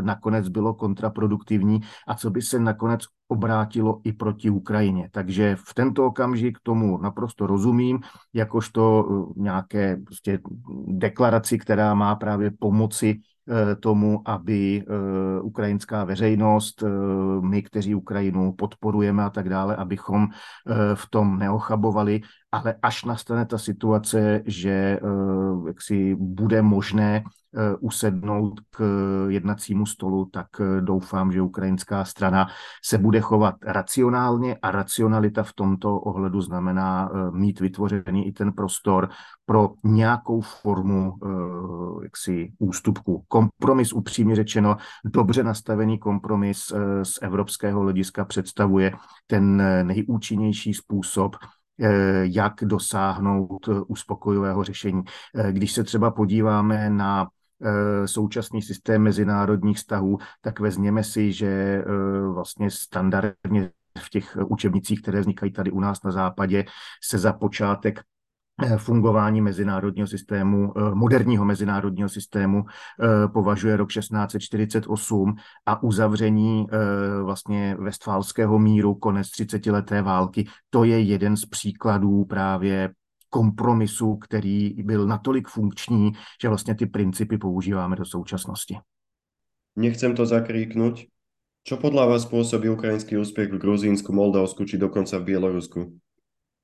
nakonec 0.01 0.49
bylo 0.49 0.75
kontraproduktivní 0.75 1.81
a 2.09 2.15
co 2.15 2.31
by 2.31 2.43
se 2.43 2.59
nakonec 2.59 3.01
obrátilo 3.29 4.01
i 4.05 4.13
proti 4.13 4.51
Ukrajině. 4.51 5.09
Takže 5.13 5.57
v 5.57 5.75
tento 5.75 6.07
okamžik 6.07 6.59
tomu 6.63 6.99
naprosto 6.99 7.47
rozumím, 7.47 8.01
jakožto 8.35 9.07
nějaké 9.37 9.97
prostě 9.97 10.39
deklaraci, 10.87 11.59
která 11.59 11.95
má 11.95 12.15
právě 12.15 12.51
pomoci 12.59 13.21
Eh, 13.51 13.77
tomu, 13.77 14.23
aby 14.25 14.79
eh, 14.79 15.41
ukrajinská 15.41 16.05
veřejnost, 16.05 16.83
eh, 16.83 16.87
my, 17.41 17.63
kteří 17.63 17.95
Ukrajinu 17.95 18.53
podporujeme 18.53 19.25
a 19.25 19.31
tak 19.31 19.49
dále, 19.49 19.77
abychom 19.77 20.29
v 20.95 21.11
tom 21.11 21.39
neochabovali, 21.39 22.21
ale 22.53 22.75
až 22.83 23.05
nastane 23.05 23.47
ta 23.47 23.59
situace, 23.59 24.43
že 24.47 25.01
si 25.79 26.15
bude 26.15 26.63
možné 26.63 27.25
usednout 27.81 28.61
k 28.71 28.83
jednacímu 29.29 29.87
stolu, 29.87 30.29
tak 30.33 30.47
doufám, 30.81 31.33
že 31.33 31.43
ukrajinská 31.43 32.05
strana 32.05 32.47
se 32.85 32.99
bude 32.99 33.21
chovat 33.21 33.55
racionálně 33.67 34.57
a 34.63 34.71
racionalita 34.71 35.43
v 35.43 35.53
tomto 35.53 36.01
ohledu 36.01 36.41
znamená 36.41 37.11
mít 37.31 37.61
vytvořený 37.61 38.27
i 38.27 38.33
ten 38.33 38.53
prostor 38.53 39.09
pro 39.47 39.71
nějakou 39.85 40.41
formu 40.41 41.13
jaksi 42.03 42.53
ústupku. 42.59 43.25
Kompromis, 43.29 43.93
upřímně 43.93 44.37
řečeno, 44.37 44.77
dobře 45.05 45.45
nastavený 45.45 45.99
kompromis 45.99 46.73
z 47.03 47.19
evropského 47.23 47.81
hlediska 47.81 48.25
představuje 48.25 48.93
ten 49.27 49.63
nejúčinnější 49.87 50.75
způsob, 50.75 51.37
jak 52.23 52.55
dosáhnout 52.63 53.69
uspokojivého 53.87 54.65
řešení. 54.65 55.03
Když 55.51 55.73
se 55.73 55.85
třeba 55.85 56.11
podíváme 56.11 56.91
na 56.91 57.29
současný 58.07 58.63
systém 58.63 59.03
mezinárodních 59.03 59.77
vztahů, 59.77 60.19
tak 60.41 60.61
vezměme 60.61 61.05
si, 61.05 61.33
že 61.33 61.85
vlastně 62.33 62.71
standardně 62.71 63.71
v 63.99 64.11
těch 64.11 64.37
učebnicích, 64.47 65.03
které 65.03 65.21
vznikají 65.21 65.53
tady 65.53 65.71
u 65.71 65.81
nás 65.81 66.03
na 66.03 66.11
západě, 66.11 66.65
se 67.05 67.19
za 67.19 67.33
počátek 67.33 68.01
Eh, 68.01 68.20
fungování 68.77 69.41
mezinárodního 69.41 70.07
systému, 70.07 70.73
eh, 70.77 70.95
moderního 70.95 71.45
mezinárodního 71.45 72.09
systému 72.09 72.65
eh, 72.65 73.29
považuje 73.29 73.77
rok 73.77 73.93
1648 73.93 75.35
a 75.67 75.83
uzavření 75.83 76.67
vlastně 77.23 77.77
vestfálského 77.81 78.59
míru, 78.59 78.95
konec 78.95 79.29
30-leté 79.29 80.03
války. 80.03 80.47
To 80.71 80.85
je 80.85 81.01
jeden 81.01 81.37
z 81.37 81.47
příkladů 81.47 82.25
právě 82.25 82.91
kompromisu, 83.31 84.17
který 84.17 84.83
byl 84.83 85.07
natolik 85.07 85.49
funkční, 85.49 86.13
že 86.43 86.49
vlastně 86.49 86.75
ty 86.75 86.87
principy 86.87 87.39
používáme 87.39 87.97
do 87.97 88.05
současnosti. 88.05 88.79
Nechcem 89.77 90.15
to 90.19 90.27
zakríknuť. 90.27 91.07
Čo 91.61 91.77
podľa 91.77 92.17
vás 92.17 92.25
spôsobí 92.25 92.73
ukrajinský 92.73 93.21
úspěch 93.21 93.53
v 93.53 93.61
Gruzínsku, 93.61 94.13
Moldavsku 94.13 94.65
či 94.65 94.81
dokonce 94.81 95.19
v 95.19 95.25
Bělorusku? 95.25 96.01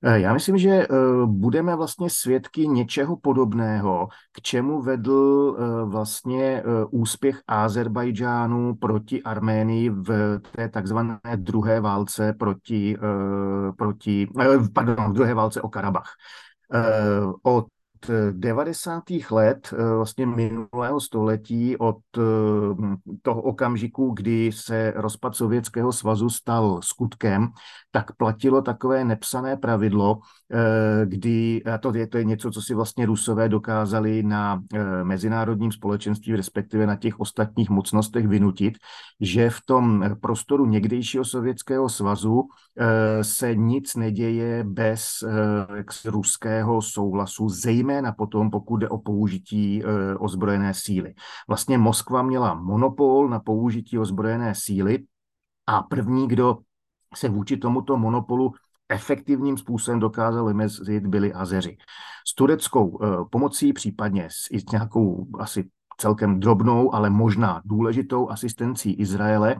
Eh, 0.03 0.21
já 0.21 0.33
myslím, 0.33 0.59
že 0.59 0.71
eh, 0.71 0.87
budeme 1.27 1.77
vlastně 1.77 2.11
svědky 2.11 2.69
něčeho 2.69 3.17
podobného, 3.17 4.09
k 4.33 4.41
čemu 4.43 4.83
vedl 4.83 5.57
eh, 5.59 5.85
vlastně 5.85 6.63
úspěch 6.91 7.43
Azerbajdžánu 7.47 8.75
proti 8.75 9.23
Arménii 9.23 9.91
v 9.91 10.41
té 10.53 10.69
takzvané 10.69 11.21
druhé 11.37 11.81
válce 11.81 12.33
proti, 12.33 12.97
proti 13.79 14.29
pardon, 14.73 15.13
druhé 15.13 15.35
válce 15.35 15.63
o 15.63 15.69
Karabach. 15.69 16.11
Od 17.43 17.67
90. 18.33 19.03
let 19.31 19.73
eh, 19.73 19.95
vlastně 19.97 20.27
minulého 20.27 21.01
století 21.01 21.77
od 21.77 21.97
eh, 22.19 22.23
toho 23.23 23.43
okamžiku, 23.43 24.11
kdy 24.11 24.53
se 24.53 24.93
rozpad 24.97 25.37
Sovětského 25.37 25.93
svazu 25.93 26.31
stal 26.31 26.81
skutkem, 26.83 27.49
tak 27.91 28.17
platilo 28.17 28.63
takové 28.63 29.05
nepsané 29.05 29.57
pravidlo, 29.57 30.19
kdy, 31.05 31.65
a 31.65 31.79
to 31.79 31.97
je, 31.97 32.07
to 32.07 32.19
je 32.19 32.25
něco, 32.25 32.51
co 32.51 32.63
si 32.63 32.75
vlastně 32.75 33.07
Rusové 33.07 33.49
dokázali 33.49 34.23
na 34.23 34.63
mezinárodním 35.03 35.73
společenství, 35.73 36.37
respektive 36.37 36.87
na 36.87 36.97
těch 36.97 37.21
ostatních 37.21 37.71
mocnostech 37.71 38.29
vynutit, 38.29 38.79
že 39.21 39.51
v 39.51 39.61
tom 39.67 40.05
prostoru 40.21 40.67
někdejšího 40.67 41.25
Sovětského 41.25 41.89
svazu 41.89 42.43
se 43.23 43.55
nic 43.55 43.95
neděje 43.95 44.65
bez 44.65 45.07
ruského 46.05 46.83
souhlasu, 46.83 47.49
zejména 47.49 48.13
potom, 48.13 48.51
pokud 48.51 48.77
jde 48.77 48.89
o 48.89 48.99
použití 48.99 49.83
ozbrojené 50.19 50.75
síly. 50.75 51.15
Vlastně 51.49 51.79
Moskva 51.79 52.23
měla 52.23 52.55
monopol 52.55 53.29
na 53.29 53.41
použití 53.41 53.99
ozbrojené 53.99 54.55
síly 54.55 54.99
a 55.67 55.83
první, 55.83 56.29
kdo 56.29 56.59
se 57.15 57.29
vůči 57.29 57.57
tomuto 57.57 57.97
monopolu 57.97 58.53
efektivním 58.89 59.59
způsobem 59.59 60.01
dokázal 60.01 60.47
vymezit, 60.47 61.07
byli 61.07 61.33
Azeři. 61.33 61.77
S 62.27 62.35
tureckou 62.35 62.99
e, 63.03 63.07
pomocí, 63.31 63.73
případně 63.73 64.29
s, 64.31 64.73
nějakou 64.73 65.27
asi 65.39 65.69
celkem 65.99 66.41
drobnou, 66.41 66.95
ale 66.95 67.11
možná 67.11 67.63
důležitou 67.65 68.31
asistencí 68.31 68.93
Izraele, 68.93 69.57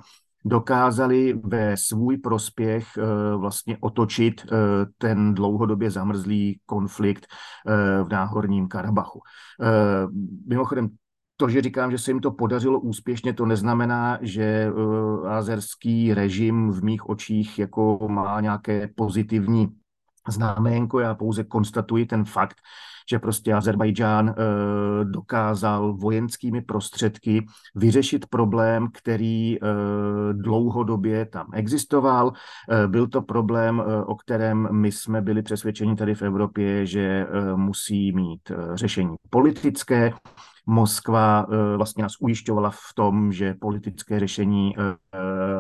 dokázali 0.47 1.33
ve 1.45 1.77
svůj 1.77 2.17
prospěch 2.17 2.87
eh, 2.99 3.37
vlastně 3.37 3.77
otočit 3.81 4.47
eh, 4.47 4.57
ten 4.99 5.35
dlouhodobě 5.35 5.91
zamrzlý 5.91 6.61
konflikt 6.67 7.27
eh, 7.27 8.03
v 8.03 8.09
Náhorním 8.09 8.69
Karabachu. 8.69 9.21
Mimochodem, 10.47 10.89
to, 11.37 11.49
že 11.49 11.63
říkám, 11.63 11.91
že 11.91 11.99
se 11.99 12.11
jim 12.11 12.21
to 12.21 12.31
podařilo 12.31 12.81
úspěšně, 12.81 13.33
to 13.33 13.47
neznamená, 13.47 14.19
že 14.23 14.73
azerský 15.29 16.15
režim 16.15 16.71
v 16.71 16.85
mých 16.85 17.09
očích 17.09 17.59
jako 17.59 17.99
má 18.09 18.41
nějaké 18.41 18.89
pozitivní 18.95 19.69
známénko, 20.29 21.01
já 21.01 21.15
pouze 21.15 21.45
konstatuji 21.45 22.07
ten 22.07 22.25
fakt, 22.25 22.57
že 23.11 23.19
prostě 23.19 23.55
Azerbajdžán 23.55 24.29
eh, 24.29 24.35
dokázal 25.05 25.93
vojenskými 25.93 26.63
prostředky 26.63 27.47
vyřešit 27.75 28.27
problém, 28.27 28.89
který 28.93 29.57
eh, 29.57 29.67
dlouhodobě 30.33 31.27
tam 31.27 31.47
existoval. 31.55 32.33
Eh, 32.71 32.89
byl 32.89 33.07
to 33.07 33.23
problém, 33.23 33.83
o 34.07 34.15
kterém 34.15 34.69
my 34.73 34.93
jsme 34.93 35.23
byli 35.23 35.43
přesvědčeni 35.43 35.97
tady 35.97 36.15
v 36.15 36.23
Evropě, 36.23 36.87
že 36.87 37.27
musí 37.57 38.13
mít 38.13 38.53
řešení 38.75 39.17
politické, 39.31 40.13
Moskva 40.69 41.47
vlastně 41.77 42.03
nás 42.03 42.13
ujišťovala 42.21 42.71
v 42.71 42.95
tom, 42.95 43.33
že 43.33 43.55
politické 43.55 44.21
řešení 44.21 44.75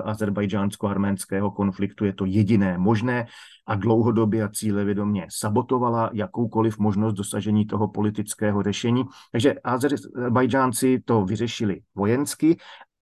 azerbajdžánsko-arménského 0.04 1.50
konfliktu 1.50 2.04
je 2.04 2.12
to 2.12 2.24
jediné 2.24 2.78
možné 2.78 3.26
a 3.66 3.74
dlouhodobě 3.74 4.44
a 4.44 4.48
cílevědomě 4.48 5.26
sabotovala 5.30 6.10
jakoukoliv 6.12 6.78
možnost 6.78 7.14
dosažení 7.14 7.66
toho 7.66 7.88
politického 7.88 8.62
řešení. 8.62 9.04
Takže 9.32 9.54
Azerbajdžánci 9.64 11.02
to 11.04 11.24
vyřešili 11.24 11.80
vojensky 11.94 12.56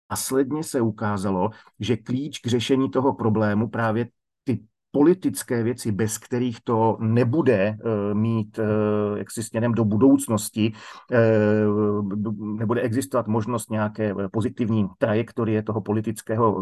a 0.10 0.16
sledně 0.16 0.64
se 0.64 0.82
ukázalo, 0.82 1.50
že 1.80 1.98
klíč 1.98 2.40
k 2.40 2.48
řešení 2.48 2.90
toho 2.90 3.14
problému 3.14 3.68
právě 3.68 4.08
ty 4.44 4.60
politické 4.96 5.64
věci, 5.64 5.92
bez 5.92 6.18
kterých 6.18 6.58
to 6.64 6.98
nebude 7.00 7.78
uh, 7.78 8.18
mít 8.18 8.60
uh, 8.60 9.18
jaksi 9.18 9.44
směrem 9.44 9.72
do 9.72 9.86
budoucnosti, 9.86 10.74
uh, 11.12 12.58
nebude 12.58 12.82
existovat 12.82 13.28
možnost 13.28 13.70
nějaké 13.70 14.16
pozitivní 14.32 14.88
trajektorie 14.98 15.64
toho 15.64 15.82
politického 15.82 16.54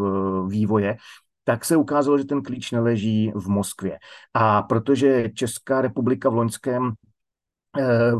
vývoje, 0.46 0.96
tak 1.44 1.64
se 1.64 1.76
ukázalo, 1.76 2.18
že 2.18 2.24
ten 2.24 2.42
klíč 2.42 2.70
neleží 2.70 3.32
v 3.34 3.48
Moskvě. 3.48 3.98
A 4.34 4.62
protože 4.62 5.30
Česká 5.34 5.80
republika 5.80 6.30
v 6.30 6.34
loňském 6.34 6.92
Eh, 6.92 7.11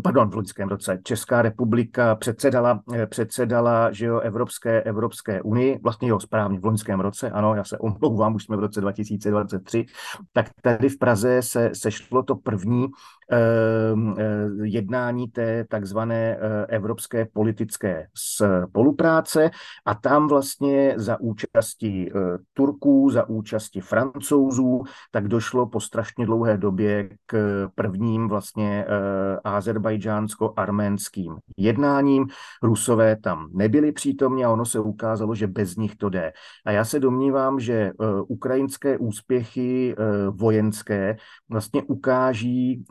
pardon, 0.02 0.30
v 0.30 0.34
loňském 0.34 0.68
roce. 0.68 0.98
Česká 1.04 1.42
republika 1.42 2.14
předsedala, 2.14 2.82
eh, 2.94 3.06
předsedala 3.06 3.92
že 3.92 4.06
jo, 4.06 4.20
Evropské, 4.20 4.82
Evropské 4.82 5.42
unii, 5.42 5.78
vlastně 5.82 6.08
jo, 6.08 6.20
správně 6.20 6.60
v 6.60 6.64
loňském 6.64 7.00
roce, 7.00 7.30
ano, 7.30 7.54
já 7.54 7.64
se 7.64 7.78
omlouvám, 7.78 8.34
už 8.34 8.44
jsme 8.44 8.56
v 8.56 8.60
roce 8.60 8.80
2023, 8.80 9.86
tak 10.32 10.46
tady 10.62 10.88
v 10.88 10.98
Praze 10.98 11.42
se 11.42 11.70
sešlo 11.74 12.22
to 12.22 12.34
první 12.34 12.84
eh, 12.84 12.90
jednání 14.62 15.28
té 15.28 15.64
takzvané 15.68 16.36
eh, 16.40 16.66
evropské 16.68 17.26
politické 17.32 18.06
spolupráce 18.14 19.50
a 19.84 19.94
tam 19.94 20.28
vlastně 20.28 20.94
za 20.96 21.20
účasti 21.20 22.10
eh, 22.14 22.18
Turků, 22.52 23.10
za 23.10 23.28
účasti 23.28 23.80
Francouzů, 23.80 24.82
tak 25.10 25.28
došlo 25.28 25.66
po 25.66 25.80
strašně 25.80 26.26
dlouhé 26.26 26.56
době 26.56 27.08
k 27.26 27.68
prvním 27.74 28.28
vlastně 28.28 28.86
azerbajdžánsko-arménským 29.44 31.36
jednáním. 31.56 32.26
Rusové 32.62 33.16
tam 33.16 33.48
nebyli 33.52 33.92
přítomni 33.92 34.44
a 34.44 34.50
ono 34.50 34.64
se 34.64 34.80
ukázalo, 34.80 35.34
že 35.34 35.46
bez 35.46 35.76
nich 35.76 35.96
to 35.96 36.08
jde. 36.08 36.32
A 36.66 36.70
já 36.70 36.84
se 36.84 37.00
domnívám, 37.00 37.60
že 37.60 37.92
ukrajinské 38.28 38.98
úspěchy 38.98 39.96
vojenské 40.30 41.16
vlastně 41.50 41.82
ukáží 41.82 42.84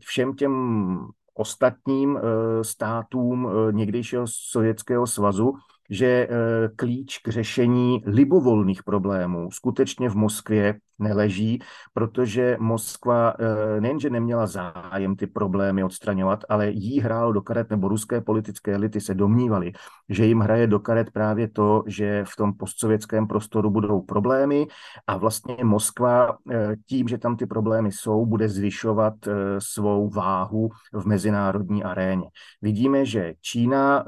všem 0.00 0.34
těm 0.34 0.98
ostatním 1.34 2.18
státům 2.62 3.50
někdejšího 3.72 4.24
Sovětského 4.28 5.06
svazu, 5.06 5.54
že 5.90 6.06
eh, 6.06 6.28
klíč 6.76 7.18
k 7.18 7.28
řešení 7.28 8.02
libovolných 8.06 8.82
problémů 8.82 9.50
skutečně 9.50 10.08
v 10.08 10.14
Moskvě 10.14 10.78
neleží, 10.98 11.58
protože 11.94 12.56
Moskva 12.60 13.34
eh, 13.38 13.80
nejenže 13.80 14.10
neměla 14.10 14.46
zájem 14.46 15.16
ty 15.16 15.26
problémy 15.26 15.84
odstraňovat, 15.84 16.44
ale 16.48 16.70
jí 16.70 17.00
hrálo 17.00 17.32
do 17.32 17.42
karet, 17.42 17.70
nebo 17.70 17.88
ruské 17.88 18.20
politické 18.20 18.74
elity 18.74 19.00
se 19.00 19.14
domnívaly, 19.14 19.72
že 20.08 20.26
jim 20.26 20.40
hraje 20.40 20.66
do 20.66 20.80
karet 20.80 21.10
právě 21.10 21.48
to, 21.48 21.82
že 21.86 22.24
v 22.28 22.36
tom 22.36 22.52
postsovětském 22.52 23.26
prostoru 23.26 23.70
budou 23.70 24.00
problémy 24.00 24.66
a 25.06 25.16
vlastně 25.16 25.56
Moskva 25.62 26.38
eh, 26.50 26.76
tím, 26.86 27.08
že 27.08 27.18
tam 27.18 27.36
ty 27.36 27.46
problémy 27.46 27.92
jsou, 27.92 28.26
bude 28.26 28.48
zvyšovat 28.48 29.14
svou 29.58 30.08
váhu 30.08 30.70
v 30.92 31.06
mezinárodní 31.06 31.84
aréně. 31.84 32.30
Vidíme, 32.62 33.04
že 33.04 33.34
Čína 33.40 34.04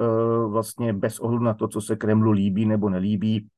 vlastně 0.48 0.92
bez 0.92 1.18
ohledu 1.18 1.44
na 1.44 1.54
to, 1.54 1.68
co 1.68 1.80
se 1.80 1.96
Kremlu 1.96 2.30
líbí 2.30 2.66
nebo 2.66 2.88
nelíbí, 2.88 3.46
eh, 3.46 3.57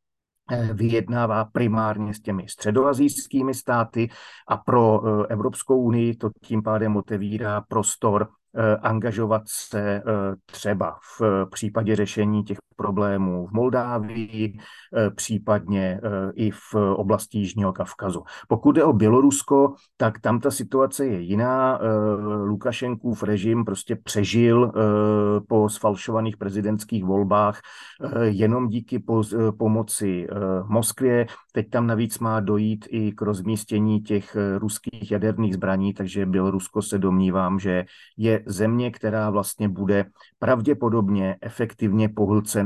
vyjednává 0.73 1.45
primárně 1.45 2.15
s 2.15 2.21
těmi 2.21 2.49
středoazijskými 2.49 3.55
státy 3.55 4.11
a 4.49 4.57
pro 4.57 5.01
eh, 5.05 5.27
Evropskou 5.29 5.83
unii 5.83 6.17
to 6.17 6.31
tím 6.43 6.63
pádem 6.63 6.97
otevírá 6.97 7.61
prostor 7.69 8.29
Eh, 8.57 8.77
angažovat 8.77 9.43
se 9.47 9.81
eh, 9.81 10.03
třeba 10.47 10.99
v 11.19 11.47
případě 11.51 11.97
řešení 11.97 12.45
těch 12.45 12.59
problémů 12.81 13.47
v 13.47 13.53
Moldávii, 13.53 14.57
eh, 14.57 15.11
případně 15.11 16.01
i 16.35 16.51
v 16.51 16.75
oblasti 16.75 17.39
Jižního 17.39 17.73
Kavkazu. 17.73 18.23
Pokud 18.49 18.73
jde 18.73 18.85
o 18.85 18.93
Bělorusko, 18.93 19.75
tak 19.97 20.21
tam 20.21 20.41
ta 20.41 20.51
situace 20.51 21.07
je 21.07 21.21
jiná. 21.21 21.79
Lukašenkův 22.45 23.23
režim 23.23 23.65
prostě 23.65 23.97
přežil 23.97 24.73
po 25.49 25.69
sfalšovaných 25.69 26.37
prezidentských 26.37 27.05
volbách 27.05 27.61
jenom 28.23 28.69
díky 28.69 29.05
pomoci 29.59 30.27
Moskvě. 30.65 31.27
Teď 31.53 31.71
tam 31.71 31.87
navíc 31.87 32.19
má 32.19 32.41
dojít 32.41 32.87
i 32.91 33.13
k 33.13 33.23
rozmístění 33.23 34.01
těch 34.01 34.37
ruských 34.59 35.11
jaderných 35.11 35.55
zbraní, 35.55 35.95
takže 35.95 36.27
Bělorusko 36.27 36.83
se 36.83 36.99
domnívám, 36.99 37.59
že 37.59 37.85
je 38.17 38.43
země, 38.47 38.91
která 38.91 39.31
vlastně 39.31 39.69
bude 39.69 40.05
pravděpodobně 40.39 41.37
efektivně 41.41 42.09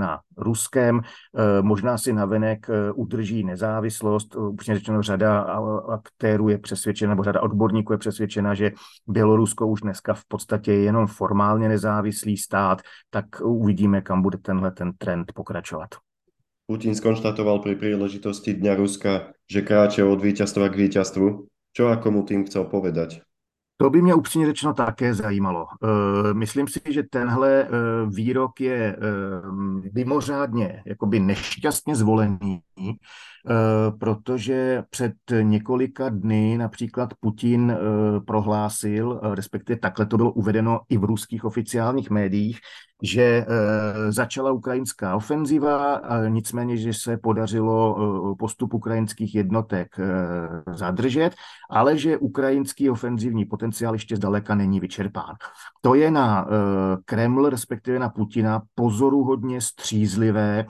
pohlcená 0.05 0.21
Ruskem, 0.37 1.01
eh, 1.01 1.63
možná 1.63 1.99
si 1.99 2.13
navenek 2.13 2.67
eh, 2.71 2.93
udrží 2.93 3.45
nezávislost, 3.45 4.37
upřímně 4.37 4.79
řečeno 4.79 5.03
řada 5.03 5.41
aktérů 5.89 6.49
je 6.49 6.59
přesvědčena, 6.59 7.11
nebo 7.11 7.25
řada 7.25 7.43
odborníků 7.43 7.93
je 7.93 7.99
přesvědčena, 7.99 8.55
že 8.55 8.73
Bělorusko 9.07 9.67
už 9.67 9.81
dneska 9.81 10.15
v 10.15 10.25
podstatě 10.29 10.73
je 10.73 10.83
jenom 10.83 11.07
formálně 11.07 11.69
nezávislý 11.69 12.37
stát, 12.37 12.83
tak 13.11 13.27
uvidíme, 13.43 14.01
kam 14.01 14.23
bude 14.23 14.39
tenhle 14.39 14.71
ten 14.71 14.93
trend 14.99 15.33
pokračovat. 15.35 15.89
Putin 16.65 16.97
skonštatoval 16.97 17.61
pri 17.61 17.77
príležitosti 17.77 18.57
Dňa 18.57 18.73
Ruska, 18.81 19.37
že 19.45 19.61
kráče 19.61 20.01
od 20.01 20.17
víťazstva 20.17 20.73
k 20.73 20.89
víťazstvu. 20.89 21.45
Čo 21.77 21.93
a 21.93 22.01
komu 22.01 22.25
tým 22.25 22.49
chcel 22.49 22.65
povedať? 22.65 23.21
To 23.76 23.90
by 23.90 24.02
mě 24.02 24.14
upřímně 24.14 24.47
řečeno 24.47 24.75
také 24.75 25.14
zajímalo. 25.14 25.66
Eh, 25.83 26.35
myslím 26.35 26.69
si, 26.69 26.81
že 26.88 27.02
tenhle 27.02 27.62
eh, 27.62 27.69
výrok 28.07 28.61
je 28.61 28.96
eh, 28.96 29.01
mimořádně 29.94 30.83
jakoby 30.87 31.20
nešťastně 31.20 31.96
zvolený, 31.96 32.61
protože 33.98 34.83
před 34.90 35.12
několika 35.42 36.09
dny 36.09 36.59
například 36.59 37.14
Putin 37.20 37.76
prohlásil, 38.26 39.20
respektive 39.35 39.78
takhle 39.78 40.07
to 40.07 40.16
bylo 40.16 40.33
uvedeno 40.33 40.80
i 40.88 40.98
v 40.98 41.04
ruských 41.04 41.44
oficiálních 41.44 42.11
médiích, 42.11 42.61
že 43.04 43.22
eh, 43.22 43.46
začala 44.12 44.52
ukrajinská 44.52 45.16
ofenziva, 45.16 46.00
nicméně, 46.28 46.76
že 46.76 46.92
se 46.92 47.16
podařilo 47.16 47.96
eh, 47.96 48.35
postup 48.38 48.74
ukrajinských 48.74 49.35
jednotek 49.35 49.88
eh, 49.98 50.74
zadržet, 50.74 51.35
ale 51.70 51.98
že 51.98 52.18
ukrajinský 52.18 52.90
ofenzivní 52.90 53.44
potenciál 53.44 53.94
ještě 53.94 54.16
zdaleka 54.16 54.54
není 54.54 54.80
vyčerpán. 54.80 55.35
To 55.80 55.94
je 55.94 56.11
na 56.11 56.46
Kreml, 57.04 57.50
respektive 57.50 57.98
na 57.98 58.09
Putina, 58.09 58.62
pozoruhodně 58.74 59.61
střízlivé 59.61 60.66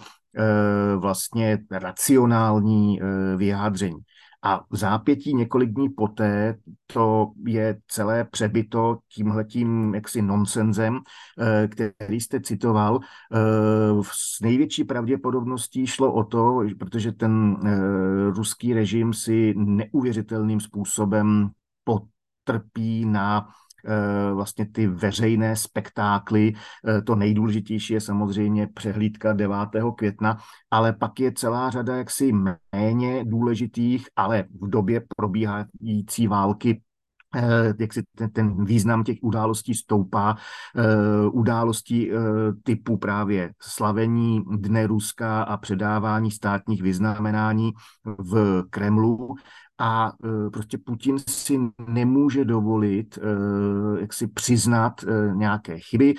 vlastně 0.98 1.58
racionální 1.70 3.00
vyjádření. 3.36 3.98
A 4.46 4.64
v 4.70 4.76
zápětí 4.76 5.34
několik 5.34 5.70
dní 5.70 5.88
poté 5.88 6.56
to 6.86 7.32
je 7.46 7.80
celé 7.88 8.24
přebyto 8.24 8.98
tímhletím 9.08 9.94
jaksi 9.94 10.22
nonsenzem, 10.22 10.98
eh, 11.38 11.68
který 11.68 12.20
jste 12.20 12.40
citoval. 12.40 13.00
Eh, 13.32 13.38
s 14.02 14.40
největší 14.40 14.84
pravděpodobností 14.84 15.86
šlo 15.86 16.12
o 16.12 16.24
to, 16.24 16.60
protože 16.78 17.12
ten 17.12 17.56
eh, 17.66 18.30
ruský 18.30 18.74
režim 18.74 19.12
si 19.12 19.54
neuvěřitelným 19.56 20.60
způsobem 20.60 21.50
potrpí 21.84 23.04
na 23.04 23.48
Eh, 23.48 23.63
vlastně 24.34 24.66
ty 24.66 24.86
veřejné 24.86 25.56
spektákly. 25.56 26.52
Eh, 26.88 27.02
to 27.02 27.14
nejdůležitější 27.14 27.94
je 27.94 28.00
samozřejmě 28.00 28.66
přehlídka 28.66 29.32
9. 29.32 29.92
května, 29.96 30.38
ale 30.70 30.92
pak 30.92 31.20
je 31.20 31.32
celá 31.32 31.70
řada 31.70 31.96
jaksi 31.96 32.32
méně 32.72 33.24
důležitých, 33.24 34.06
ale 34.16 34.44
v 34.62 34.70
době 34.70 35.02
probíhající 35.16 36.26
války 36.26 36.82
eh, 37.36 37.74
jak 37.80 37.92
si 37.92 38.02
ten, 38.14 38.30
ten 38.30 38.64
význam 38.64 39.04
těch 39.04 39.18
událostí 39.22 39.74
stoupá, 39.74 40.36
událostí 41.32 42.10
typu 42.62 42.96
právě 42.96 43.52
slavení 43.62 44.44
Dne 44.56 44.86
Ruska 44.86 45.42
a 45.42 45.56
předávání 45.56 46.30
státních 46.30 46.82
vyznamenání 46.82 47.72
v 48.18 48.62
Kremlu 48.70 49.34
a 49.78 50.12
e, 50.24 50.50
prostě 50.50 50.78
Putin 50.78 51.18
si 51.28 51.58
nemůže 51.88 52.44
dovolit 52.44 53.18
e, 53.18 53.20
jak 54.00 54.12
si 54.12 54.26
přiznat 54.26 55.04
e, 55.04 55.34
nějaké 55.34 55.78
chyby, 55.78 56.14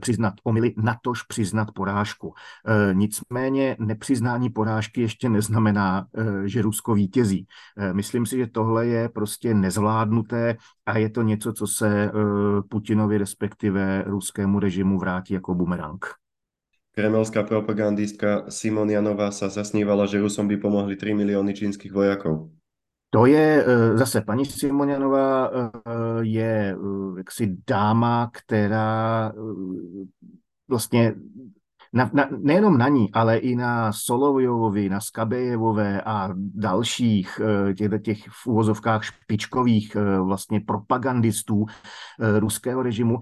přiznat 0.00 0.34
omily, 0.44 0.74
natož 0.76 1.22
přiznat 1.22 1.68
porážku. 1.74 2.34
Nicméně 2.92 3.76
nepřiznání 3.78 4.50
porážky 4.50 5.00
ještě 5.00 5.28
neznamená, 5.28 6.06
že 6.44 6.62
Rusko 6.62 6.94
vítězí. 6.94 7.46
Myslím 7.92 8.26
si, 8.26 8.36
že 8.36 8.46
tohle 8.46 8.86
je 8.86 9.08
prostě 9.08 9.54
nezvládnuté 9.54 10.56
a 10.86 10.98
je 10.98 11.10
to 11.10 11.22
něco, 11.22 11.52
co 11.52 11.66
se 11.66 12.10
Putinovi 12.68 13.18
respektive 13.18 14.04
ruskému 14.06 14.58
režimu 14.58 14.98
vrátí 14.98 15.34
jako 15.34 15.54
bumerang. 15.54 16.06
Kremelská 16.92 17.42
propagandistka 17.42 18.52
Simon 18.52 18.90
Janová 18.90 19.32
sa 19.32 19.48
zasnívala, 19.48 20.04
že 20.04 20.20
Rusom 20.20 20.44
by 20.44 20.56
pomohli 20.56 20.96
3 20.96 21.14
milióny 21.14 21.54
čínskych 21.54 21.92
vojakov. 21.92 22.52
To 23.14 23.26
je 23.26 23.64
eh, 23.66 23.98
zase 23.98 24.20
paní 24.20 24.46
Simonianová 24.46 25.50
eh, 25.50 25.70
je 26.20 26.76
eh, 26.76 27.18
jaksi 27.18 27.56
dáma, 27.66 28.30
která 28.32 29.32
vlastně 30.68 31.14
na, 31.92 32.10
na, 32.12 32.28
nejenom 32.38 32.78
na 32.78 32.88
ní, 32.88 33.12
ale 33.12 33.36
i 33.36 33.56
na 33.56 33.92
Solovojovi, 33.92 34.88
na 34.88 35.00
Skabejevové 35.00 36.02
a 36.02 36.30
dalších 36.36 37.40
těch, 37.76 38.02
těch 38.02 38.28
v 38.28 38.46
úvozovkách 38.46 39.04
špičkových 39.04 39.96
vlastně 40.22 40.60
propagandistů 40.60 41.66
ruského 42.38 42.82
režimu, 42.82 43.18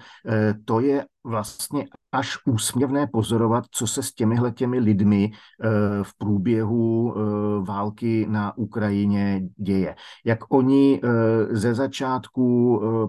to 0.64 0.80
je 0.80 1.04
vlastně 1.24 1.86
až 2.12 2.38
úsměvné 2.46 3.06
pozorovat, 3.06 3.64
co 3.70 3.86
se 3.86 4.02
s 4.02 4.12
těmihle 4.12 4.52
těmi 4.52 4.78
lidmi 4.78 5.30
eh, 5.32 5.68
v 6.02 6.18
průběhu 6.18 7.14
eh, 7.14 7.20
války 7.64 8.26
na 8.28 8.58
Ukrajině 8.58 9.42
děje. 9.56 9.94
Jak 10.24 10.38
oni 10.54 11.00
eh, 11.04 11.08
ze 11.56 11.74
začátku 11.74 12.50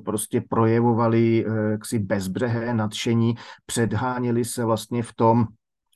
prostě 0.05 0.41
projevovali 0.49 1.45
jaksi 1.71 1.99
bezbřehé 1.99 2.73
nadšení, 2.73 3.35
předháněli 3.65 4.45
se 4.45 4.65
vlastně 4.65 5.03
v 5.03 5.13
tom, 5.13 5.47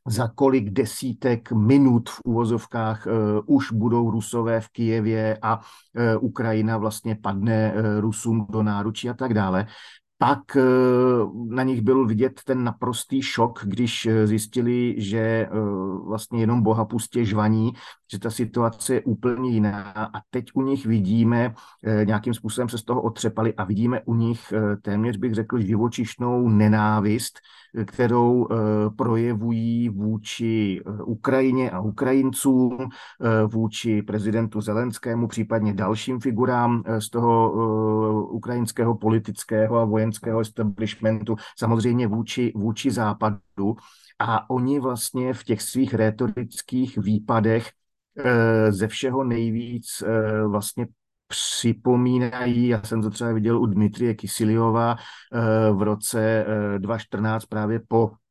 za 0.08 0.28
kolik 0.28 0.70
desítek 0.70 1.52
minut 1.52 2.10
v 2.10 2.22
úvozovkách 2.26 3.08
uh, 3.08 3.13
už 3.56 3.72
budou 3.72 4.12
Rusové 4.12 4.62
v 4.62 4.70
Kijevě 4.70 5.38
a 5.41 5.58
uh, 5.58 5.63
Ukrajina 6.20 6.78
vlastně 6.78 7.15
padne 7.15 7.74
uh, 7.74 8.00
Rusům 8.00 8.48
do 8.50 8.63
náručí 8.63 9.10
a 9.10 9.13
tak 9.13 9.34
dále 9.34 9.68
pak 10.17 10.56
eh, 10.56 10.62
na 11.47 11.63
nich 11.63 11.82
byl 11.82 12.08
vidět 12.08 12.41
ten 12.45 12.63
naprostý 12.63 13.21
šok, 13.21 13.60
když 13.63 14.06
eh, 14.06 14.28
zjistili, 14.28 14.95
že 14.97 15.19
eh, 15.19 15.49
vlastně 16.06 16.39
jenom 16.39 16.62
boha 16.62 16.86
pustě 16.86 17.25
žvaní, 17.25 17.71
že 18.12 18.19
ta 18.19 18.30
situace 18.30 18.93
je 18.93 19.01
úplně 19.01 19.49
jiná. 19.49 19.91
A 19.91 20.21
teď 20.30 20.45
u 20.54 20.62
nich 20.62 20.86
vidíme, 20.86 21.54
nějakým 22.04 22.34
způsobem 22.34 22.69
se 22.69 22.78
z 22.78 22.84
toho 22.84 23.01
otřepali 23.01 23.54
a 23.54 23.63
vidíme 23.63 24.01
u 24.06 24.15
nich 24.15 24.54
téměř 24.82 25.17
bych 25.17 25.34
řekl 25.34 25.60
živočišnou 25.60 26.49
nenávist, 26.49 27.39
kterou 27.86 28.47
projevují 28.97 29.89
vůči 29.89 30.82
Ukrajině 31.06 31.71
a 31.71 31.80
Ukrajincům, 31.80 32.78
vůči 33.47 34.01
prezidentu 34.01 34.62
Zelenskému, 34.62 35.28
případně 35.28 35.73
dalším 35.73 36.19
figurám 36.19 36.84
z 36.99 37.10
toho 37.10 37.51
ukrajinského 38.30 38.95
politického 38.95 39.78
a 39.78 39.86
vojenského 39.86 40.05
vojenského 40.06 40.39
establishmentu, 40.39 41.36
samozřejmě 41.58 42.08
vůči, 42.08 42.52
vůči 42.56 42.91
západu. 42.91 43.76
A 44.20 44.50
oni 44.50 44.80
vlastně 44.80 45.34
v 45.34 45.44
těch 45.44 45.62
svých 45.62 45.94
retorických 45.94 46.98
výpadech 46.98 47.72
ze 48.70 48.88
všeho 48.88 49.24
nejvíc 49.24 50.04
vlastně 50.48 50.88
připomínají, 51.28 52.68
já 52.68 52.84
jsem 52.84 53.02
to 53.02 53.10
třeba 53.10 53.34
viděl 53.34 53.62
u 53.62 53.65
Dmitrie 53.65 54.15
Kisiliova 54.15 54.96
v 55.74 55.82
roce 55.82 56.46
2014 56.78 57.46
právě 57.46 57.80
po 57.88 58.12
Eh, 58.12 58.24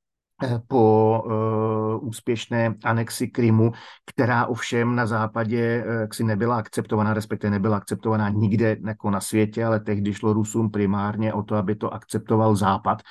po 0.69 1.23
uh, 1.27 2.09
úspěšné 2.09 2.75
anexi 2.85 3.29
Krymu, 3.29 3.73
která 4.07 4.47
ovšem 4.47 4.97
na 4.97 5.07
západě 5.07 5.85
uh, 5.87 6.01
jaksi 6.01 6.25
nebyla 6.25 6.57
akceptovaná, 6.57 7.15
respektive 7.15 7.51
nebyla 7.51 7.77
akceptovaná 7.77 8.29
nikde 8.29 8.77
jako 8.87 9.11
na 9.11 9.21
světě, 9.21 9.65
ale 9.65 9.81
tehdy 9.81 10.15
šlo 10.15 10.33
Rusům 10.33 10.71
primárně 10.71 11.33
o 11.33 11.43
to, 11.43 11.55
aby 11.55 11.75
to 11.75 11.95
akceptoval 11.95 12.57
Západ. 12.57 13.03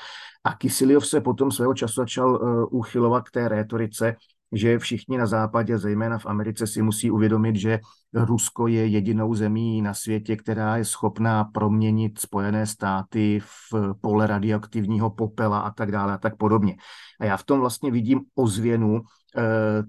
A 0.44 0.54
Kisiliov 0.54 1.08
se 1.08 1.22
potom 1.22 1.52
svého 1.52 1.74
času 1.74 2.02
začal 2.02 2.30
uh, 2.30 2.66
uchylovat 2.72 3.24
k 3.24 3.32
té 3.32 3.48
rétorice, 3.48 4.16
že 4.54 4.80
všichni 4.80 5.18
na 5.18 5.26
západě, 5.26 5.78
zejména 5.78 6.18
v 6.18 6.26
Americe, 6.26 6.68
si 6.68 6.82
musí 6.82 7.12
uvědomit, 7.12 7.56
že 7.56 7.80
Rusko 8.14 8.68
je 8.68 8.88
jedinou 8.88 9.34
zemí 9.34 9.82
na 9.82 9.94
světě, 9.94 10.36
která 10.36 10.78
je 10.78 10.86
schopná 10.86 11.44
proměnit 11.44 12.20
Spojené 12.20 12.68
státy 12.68 13.40
v 13.40 13.94
pole 14.02 14.28
radioaktivního 14.28 15.10
popela 15.10 15.60
a 15.60 15.72
tak 15.72 15.92
dále 15.92 16.14
a 16.14 16.18
tak 16.18 16.38
podobně. 16.38 16.76
A 17.20 17.26
já 17.26 17.38
v 17.38 17.44
tom 17.44 17.60
vlastně 17.60 17.92
vidím 17.92 18.22
ozvěnu 18.36 19.02
eh, 19.38 19.84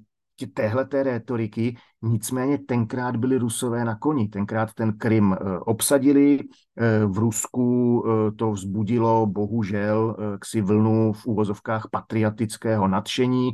téhle 0.54 0.84
té 0.84 1.02
nicméně 2.04 2.58
tenkrát 2.58 3.16
byli 3.16 3.38
Rusové 3.38 3.84
na 3.84 3.94
koni, 3.94 4.28
tenkrát 4.28 4.74
ten 4.74 4.92
Krym 4.92 5.32
eh, 5.32 5.58
obsadili, 5.58 6.40
eh, 6.40 7.06
v 7.06 7.18
Rusku 7.18 8.04
eh, 8.06 8.32
to 8.32 8.52
vzbudilo 8.52 9.26
bohužel 9.26 10.16
ksi 10.40 10.60
vlnu 10.60 11.12
v 11.12 11.26
úvozovkách 11.26 11.88
patriotického 11.90 12.88
nadšení, 12.88 13.52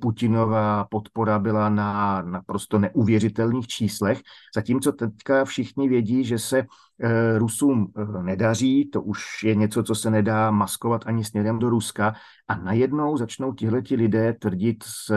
Putinová 0.00 0.84
podpora 0.90 1.38
byla 1.38 1.68
na 1.68 2.22
naprosto 2.22 2.78
neuvěřitelných 2.78 3.66
číslech, 3.66 4.20
zatímco 4.54 4.92
teďka 4.92 5.44
všichni 5.44 5.88
vědí, 5.88 6.24
že 6.24 6.38
se 6.38 6.66
Rusům 7.36 7.92
nedaří, 8.22 8.90
to 8.92 9.02
už 9.02 9.44
je 9.44 9.54
něco, 9.54 9.82
co 9.82 9.94
se 9.94 10.10
nedá 10.10 10.50
maskovat 10.50 11.02
ani 11.06 11.24
směrem 11.24 11.58
do 11.58 11.70
Ruska. 11.70 12.14
A 12.48 12.56
najednou 12.56 13.16
začnou 13.16 13.52
tihleti 13.52 13.96
lidé 13.96 14.32
tvrdit, 14.32 14.84
z 14.84 15.10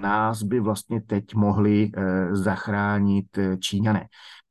nás 0.00 0.42
by 0.42 0.60
vlastně 0.60 1.00
teď 1.00 1.34
mohli 1.34 1.90
zachránit 2.32 3.26
Číňané. 3.60 4.06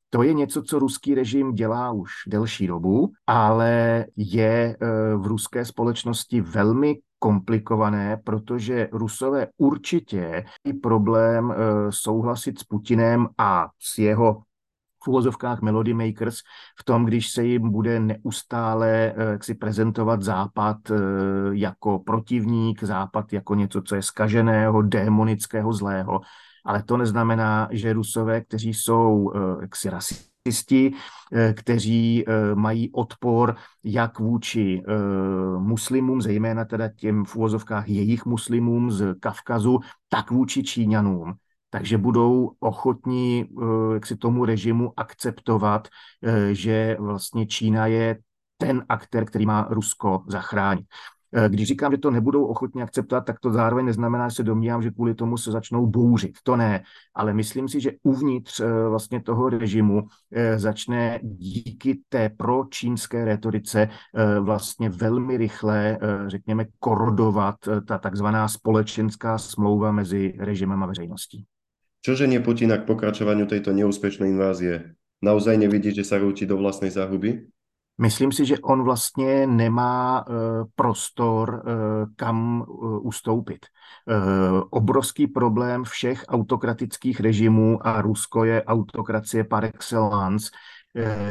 To 0.10 0.24
je 0.24 0.34
něco, 0.34 0.62
co 0.62 0.80
ruský 0.80 1.16
režim 1.16 1.54
dělá 1.54 1.92
už 1.92 2.12
delší 2.28 2.68
dobu, 2.68 3.12
ale 3.28 4.06
je 4.18 4.78
v 5.18 5.28
ruské 5.28 5.66
společnosti 5.66 6.42
velmi 6.42 7.00
komplikované, 7.20 8.18
protože 8.24 8.90
Rusové 8.92 9.48
určitě 9.58 10.44
i 10.64 10.74
problém 10.74 11.54
souhlasit 11.90 12.60
s 12.60 12.64
Putinem 12.64 13.28
a 13.38 13.70
s 13.80 13.98
jeho 13.98 14.44
v 15.04 15.08
uvozovkách 15.08 15.62
Melody 15.62 15.94
Makers 15.94 16.40
v 16.80 16.84
tom, 16.84 17.06
když 17.06 17.32
se 17.32 17.44
jim 17.44 17.72
bude 17.72 18.00
neustále 18.00 18.90
eh, 18.90 19.32
jak 19.32 19.44
si 19.44 19.56
prezentovat 19.56 20.22
Západ 20.22 20.78
eh, 20.92 20.96
jako 21.52 22.00
protivník, 22.00 22.84
Západ 22.84 23.34
jako 23.34 23.56
něco, 23.56 23.82
co 23.82 23.96
je 23.96 24.02
skaženého, 24.02 24.82
démonického, 24.82 25.74
zlého. 25.74 26.22
Ale 26.66 26.84
to 26.84 26.98
neznamená, 26.98 27.68
že 27.72 27.94
Rusové, 27.94 28.42
kteří 28.42 28.74
jsou 28.74 29.32
eh, 29.36 29.62
jaksi 29.62 29.90
rasisti, 29.90 30.94
kteří 31.54 32.26
mají 32.54 32.92
odpor 32.92 33.56
jak 33.84 34.20
vůči 34.20 34.84
muslimům, 35.58 36.22
zejména 36.22 36.66
teda 36.66 36.90
těm 36.90 37.26
v 37.26 37.36
uvozovkách 37.36 37.90
jejich 37.90 38.26
muslimům 38.26 38.92
z 38.92 39.16
Kavkazu, 39.20 39.80
tak 40.10 40.32
vůči 40.32 40.64
Číňanům 40.64 41.34
takže 41.74 41.98
budou 41.98 42.52
ochotní 42.60 43.46
eh, 43.46 43.94
jak 43.94 44.06
si 44.06 44.18
tomu 44.18 44.46
režimu 44.46 44.94
akceptovat, 44.98 45.88
eh, 46.24 46.56
že 46.56 46.98
vlastně 47.00 47.48
Čína 47.48 47.88
je 47.88 48.18
ten 48.58 48.86
aktér, 48.90 49.26
který 49.26 49.46
má 49.46 49.68
Rusko 49.70 50.24
zachránit. 50.28 50.86
Eh, 51.34 51.50
když 51.50 51.68
říkám, 51.68 51.92
že 51.92 51.98
to 51.98 52.12
nebudou 52.12 52.46
ochotní 52.46 52.82
akceptovat, 52.82 53.26
tak 53.26 53.40
to 53.40 53.52
zároveň 53.52 53.86
neznamená, 53.86 54.30
že 54.30 54.36
se 54.36 54.44
domnívám, 54.44 54.82
že 54.82 54.92
kvůli 54.92 55.16
tomu 55.16 55.38
se 55.38 55.52
začnou 55.52 55.88
bouřit. 55.88 56.38
To 56.44 56.56
ne, 56.56 56.84
ale 57.16 57.34
myslím 57.34 57.68
si, 57.68 57.82
že 57.82 57.92
uvnitř 58.04 58.62
vlastně 58.90 59.22
toho 59.22 59.50
režimu 59.50 60.08
začne 60.56 61.20
díky 61.24 62.02
té 62.10 62.30
pročínské 62.30 63.26
retorice 63.26 63.90
vlastně 64.40 64.90
velmi 64.90 65.38
rychle, 65.38 65.98
řekněme, 66.28 66.66
korodovat 66.80 67.56
ta 67.88 67.98
takzvaná 67.98 68.48
společenská 68.48 69.38
smlouva 69.38 69.92
mezi 69.92 70.34
režimem 70.40 70.84
a 70.84 70.86
veřejností. 70.86 71.46
Čo 72.04 72.20
ženie 72.20 72.44
Putina 72.44 72.76
k 72.76 72.84
pokračovaniu 72.84 73.48
tejto 73.48 73.72
neúspešnej 73.72 74.36
invázie? 74.36 74.92
Naozaj 75.24 75.56
nevidí, 75.56 75.96
že 75.96 76.04
sa 76.04 76.20
rúti 76.20 76.44
do 76.44 76.60
vlastnej 76.60 76.92
záhuby? 76.92 77.48
Myslím 77.98 78.32
si, 78.32 78.46
že 78.46 78.60
on 78.60 78.84
vlastně 78.84 79.48
nemá 79.48 80.26
uh, 80.28 80.36
prostor, 80.76 81.64
uh, 81.66 81.72
kam 82.16 82.62
uh, 82.62 83.08
ustoupit. 83.08 83.66
Obrovský 84.70 85.28
problém 85.28 85.84
všech 85.84 86.26
autokratických 86.28 87.20
režimů 87.20 87.88
a 87.88 88.02
Rusko 88.02 88.44
je 88.44 88.64
autokracie 88.64 89.44
par 89.44 89.66
excellence, 89.66 90.52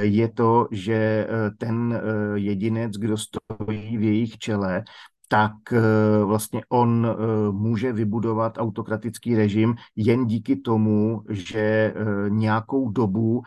je 0.01 0.29
to, 0.29 0.69
že 0.71 1.29
ten 1.59 2.01
jedinec, 2.35 2.93
kdo 2.93 3.17
stojí 3.19 3.99
v 3.99 4.03
jejich 4.03 4.39
čele, 4.39 4.85
tak 5.33 5.73
eh, 5.73 5.81
vlastně 6.25 6.63
on 6.69 7.07
eh, 7.07 7.17
může 7.53 7.93
vybudovat 7.93 8.59
autokratický 8.59 9.37
režim 9.37 9.75
jen 9.97 10.27
díky 10.27 10.57
tomu, 10.57 11.23
že 11.29 11.59
eh, 11.61 11.95
nějakou 12.29 12.91
dobu 12.91 13.43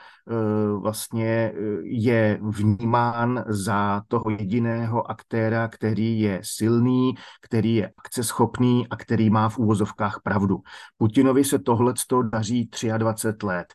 vlastně 0.78 1.54
je 1.84 2.40
vnímán 2.42 3.44
za 3.48 4.02
toho 4.08 4.30
jediného 4.30 5.12
aktéra, 5.12 5.68
který 5.68 6.20
je 6.20 6.40
silný, 6.44 7.14
který 7.42 7.76
je 7.76 7.92
akceschopný 7.98 8.88
a 8.90 8.96
který 8.96 9.30
má 9.30 9.50
v 9.50 9.58
úvozovkách 9.58 10.20
pravdu. 10.24 10.58
Putinovi 10.98 11.44
se 11.44 11.60
tohle 11.60 11.94
daří 12.32 12.70
23 12.98 13.46
let. 13.46 13.66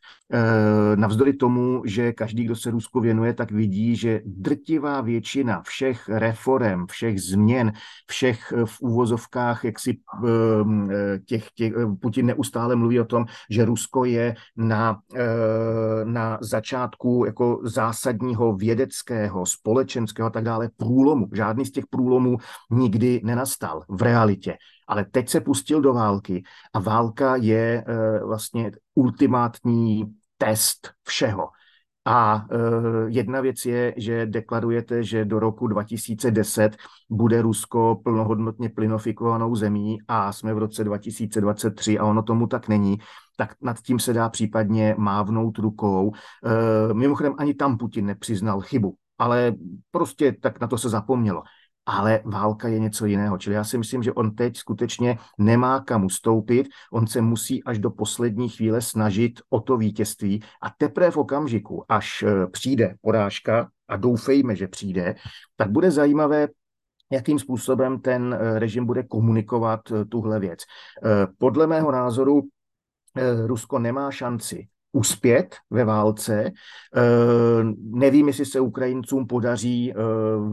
Navzdory 0.95 1.33
tomu, 1.33 1.83
že 1.87 2.13
každý, 2.13 2.45
kdo 2.45 2.57
se 2.57 2.71
Rusku 2.71 3.01
věnuje, 3.01 3.35
tak 3.35 3.51
vidí, 3.51 3.97
že 3.97 4.21
drtivá 4.25 5.01
většina 5.01 5.63
všech 5.63 6.09
reform, 6.09 6.87
všech 6.87 7.23
změn, 7.23 7.73
všech 8.07 8.53
eh, 8.53 8.67
v 8.67 8.81
úvozovkách, 8.81 9.65
jak 9.65 9.79
si 9.79 9.99
ehm, 10.25 10.91
eh, 10.91 11.19
těch, 11.19 11.51
těch, 11.55 11.73
eh, 11.73 11.97
Putin 12.01 12.27
neustále 12.27 12.77
mluví 12.77 13.01
o 13.01 13.05
tom, 13.05 13.25
že 13.51 13.65
Rusko 13.65 14.05
je 14.05 14.35
na, 14.57 14.99
na 16.05 16.39
začátku 16.41 17.25
jako 17.27 17.61
zásadního 17.65 18.57
vědeckého, 18.57 19.47
společenského 19.47 20.27
a 20.27 20.31
tak 20.31 20.45
dále 20.45 20.71
průlomu. 20.77 21.29
Žádný 21.33 21.67
z 21.67 21.71
těch 21.71 21.85
průlomů 21.91 22.37
nikdy 22.71 23.21
nenastal 23.25 23.85
v 23.89 24.03
realitě. 24.03 24.57
Ale 24.89 25.05
teď 25.05 25.29
se 25.29 25.41
pustil 25.41 25.81
do 25.81 25.93
války 25.93 26.43
a 26.73 26.81
válka 26.81 27.37
je 27.37 27.85
vlastně 28.25 28.71
ultimátní 28.95 30.20
test 30.41 30.91
všeho. 31.05 31.49
A 32.05 32.47
uh, 32.53 33.09
jedna 33.09 33.41
věc 33.41 33.67
je, 33.67 33.95
že 33.97 34.27
deklarujete, 34.27 35.05
že 35.05 35.25
do 35.25 35.39
roku 35.39 35.67
2010 35.67 36.77
bude 37.11 37.43
Rusko 37.43 38.01
plnohodnotně 38.05 38.69
plynofikovanou 38.69 39.55
zemí 39.55 39.99
a 40.09 40.33
jsme 40.33 40.55
v 40.55 40.59
roce 40.59 40.85
2023 40.85 41.99
a 41.99 42.05
ono 42.05 42.23
tomu 42.23 42.47
tak 42.47 42.69
není, 42.69 42.99
tak 43.37 43.55
nad 43.61 43.81
tím 43.81 43.99
se 43.99 44.13
dá 44.13 44.29
případně 44.29 44.95
mávnout 44.99 45.59
rukou. 45.59 46.09
Uh, 46.09 46.95
mimochodem 46.95 47.35
ani 47.39 47.55
tam 47.55 47.79
Putin 47.79 48.07
nepřiznal 48.07 48.61
chybu, 48.61 48.95
ale 49.19 49.53
prostě 49.91 50.33
tak 50.33 50.61
na 50.61 50.67
to 50.67 50.79
se 50.79 50.89
zapomnělo 50.89 51.43
ale 51.87 52.21
válka 52.25 52.69
je 52.69 52.79
něco 52.79 53.07
jiného. 53.07 53.39
Čili 53.39 53.57
já 53.57 53.65
si 53.65 53.79
myslím, 53.79 54.03
že 54.03 54.13
on 54.13 54.35
teď 54.35 54.57
skutečně 54.57 55.19
nemá 55.39 55.81
kam 55.81 56.05
ustoupit, 56.05 56.69
on 56.93 57.07
se 57.07 57.21
musí 57.21 57.65
až 57.65 57.79
do 57.79 57.91
poslední 57.91 58.49
chvíle 58.49 58.81
snažit 58.81 59.41
o 59.51 59.61
to 59.61 59.77
vítězství 59.77 60.43
a 60.63 60.71
teprve 60.79 61.11
v 61.11 61.17
okamžiku, 61.17 61.85
až 61.89 62.23
eh, 62.23 62.47
přijde 62.47 62.95
porážka, 63.01 63.69
a 63.89 63.97
doufejme, 63.97 64.57
že 64.57 64.69
přijde, 64.69 65.15
tak 65.57 65.71
bude 65.71 65.91
zajímavé, 65.91 66.49
jakým 67.13 67.39
způsobem 67.39 68.01
ten 68.01 68.39
eh, 68.41 68.59
režim 68.59 68.87
bude 68.87 69.03
komunikovat 69.03 69.81
eh, 69.93 70.05
tuhle 70.05 70.41
věc. 70.41 70.61
Podle 71.39 71.67
mého 71.67 71.93
názoru 71.93 72.43
Rusko 73.47 73.79
nemá 73.79 74.11
šanci 74.11 74.69
uspět 74.93 75.57
ve 75.71 75.85
válce. 75.85 76.45
Eh, 76.45 76.53
nevím, 77.81 78.29
jestli 78.29 78.47
se 78.47 78.61
Ukrajincům 78.61 79.27
podaří 79.27 79.93
eh, 79.93 79.97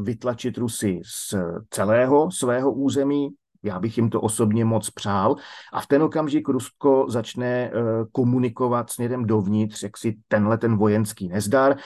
vytlačit 0.04 0.58
Rusy 0.58 1.02
z 1.06 1.36
celého 1.70 2.32
svého 2.32 2.72
území. 2.72 3.30
Já 3.64 3.80
bych 3.80 3.98
jim 3.98 4.10
to 4.10 4.22
osobně 4.22 4.66
moc 4.66 4.90
přál. 4.90 5.36
A 5.74 5.82
v 5.82 5.88
ten 5.88 6.04
okamžik 6.04 6.50
Rusko 6.50 7.06
začne 7.10 7.48
eh, 7.48 7.72
komunikovat 8.12 8.90
směrem 8.90 9.26
dovnitř, 9.26 9.84
jak 9.84 9.98
si 9.98 10.18
tenhle 10.28 10.58
ten 10.58 10.78
vojenský 10.78 11.28
nezdar. 11.28 11.78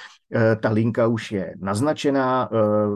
Ta 0.61 0.69
linka 0.69 1.07
už 1.07 1.31
je 1.31 1.53
naznačená. 1.59 2.49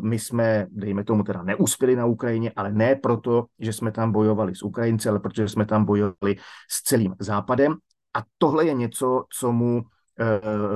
My 0.03 0.19
jsme, 0.19 0.67
dejme 0.71 1.03
tomu 1.03 1.23
teda, 1.23 1.43
neuspěli 1.43 1.95
na 1.95 2.05
Ukrajině, 2.05 2.51
ale 2.55 2.71
ne 2.71 2.95
proto, 2.95 3.45
že 3.59 3.73
jsme 3.73 3.91
tam 3.91 4.11
bojovali 4.11 4.55
s 4.55 4.63
Ukrajinci, 4.63 5.09
ale 5.09 5.19
protože 5.19 5.49
jsme 5.49 5.65
tam 5.65 5.85
bojovali 5.85 6.35
s 6.71 6.83
celým 6.83 7.15
západem. 7.19 7.75
A 8.15 8.23
tohle 8.37 8.65
je 8.65 8.73
něco, 8.73 9.23
co 9.39 9.51
mu 9.51 9.83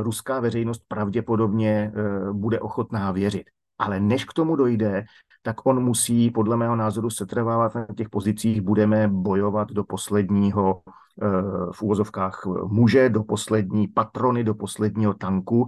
ruská 0.01 0.39
veřejnost 0.39 0.81
pravděpodobně 0.87 1.91
bude 2.31 2.59
ochotná 2.59 3.11
věřit. 3.11 3.43
Ale 3.77 3.99
než 3.99 4.25
k 4.25 4.33
tomu 4.33 4.55
dojde, 4.55 5.05
tak 5.41 5.65
on 5.65 5.83
musí 5.83 6.31
podle 6.31 6.57
mého 6.57 6.75
názoru 6.75 7.09
setrvávat 7.09 7.75
na 7.75 7.87
těch 7.97 8.09
pozicích, 8.09 8.61
budeme 8.61 9.07
bojovat 9.07 9.71
do 9.71 9.83
posledního 9.83 10.81
eh, 10.85 11.27
v 11.71 11.81
úvozovkách 11.81 12.45
muže, 12.67 13.09
do 13.09 13.23
poslední 13.23 13.87
patrony, 13.87 14.43
do 14.43 14.55
posledního 14.55 15.13
tanku. 15.13 15.67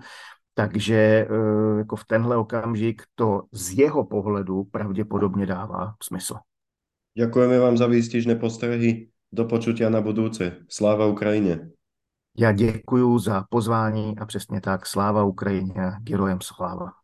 Takže 0.54 0.96
eh, 0.96 1.28
jako 1.78 1.96
v 1.96 2.06
tenhle 2.06 2.38
okamžik 2.38 3.02
to 3.16 3.42
z 3.52 3.72
jeho 3.72 4.06
pohledu 4.06 4.64
pravděpodobně 4.64 5.46
dává 5.46 5.94
smysl. 6.04 6.36
Děkujeme 7.18 7.60
vám 7.60 7.78
za 7.78 7.88
výstižné 7.88 8.36
postrehy. 8.36 9.11
Do 9.34 9.46
počutia 9.46 9.90
na 9.90 10.02
budouce. 10.02 10.58
Sláva 10.70 11.06
Ukrajině. 11.06 11.70
Já 12.38 12.52
děkuji 12.52 13.20
za 13.20 13.46
pozvání 13.50 14.18
a 14.18 14.26
přesně 14.26 14.62
tak 14.62 14.86
sláva 14.86 15.24
Ukrajině, 15.24 15.92
gerojem 16.02 16.40
sláva. 16.42 17.01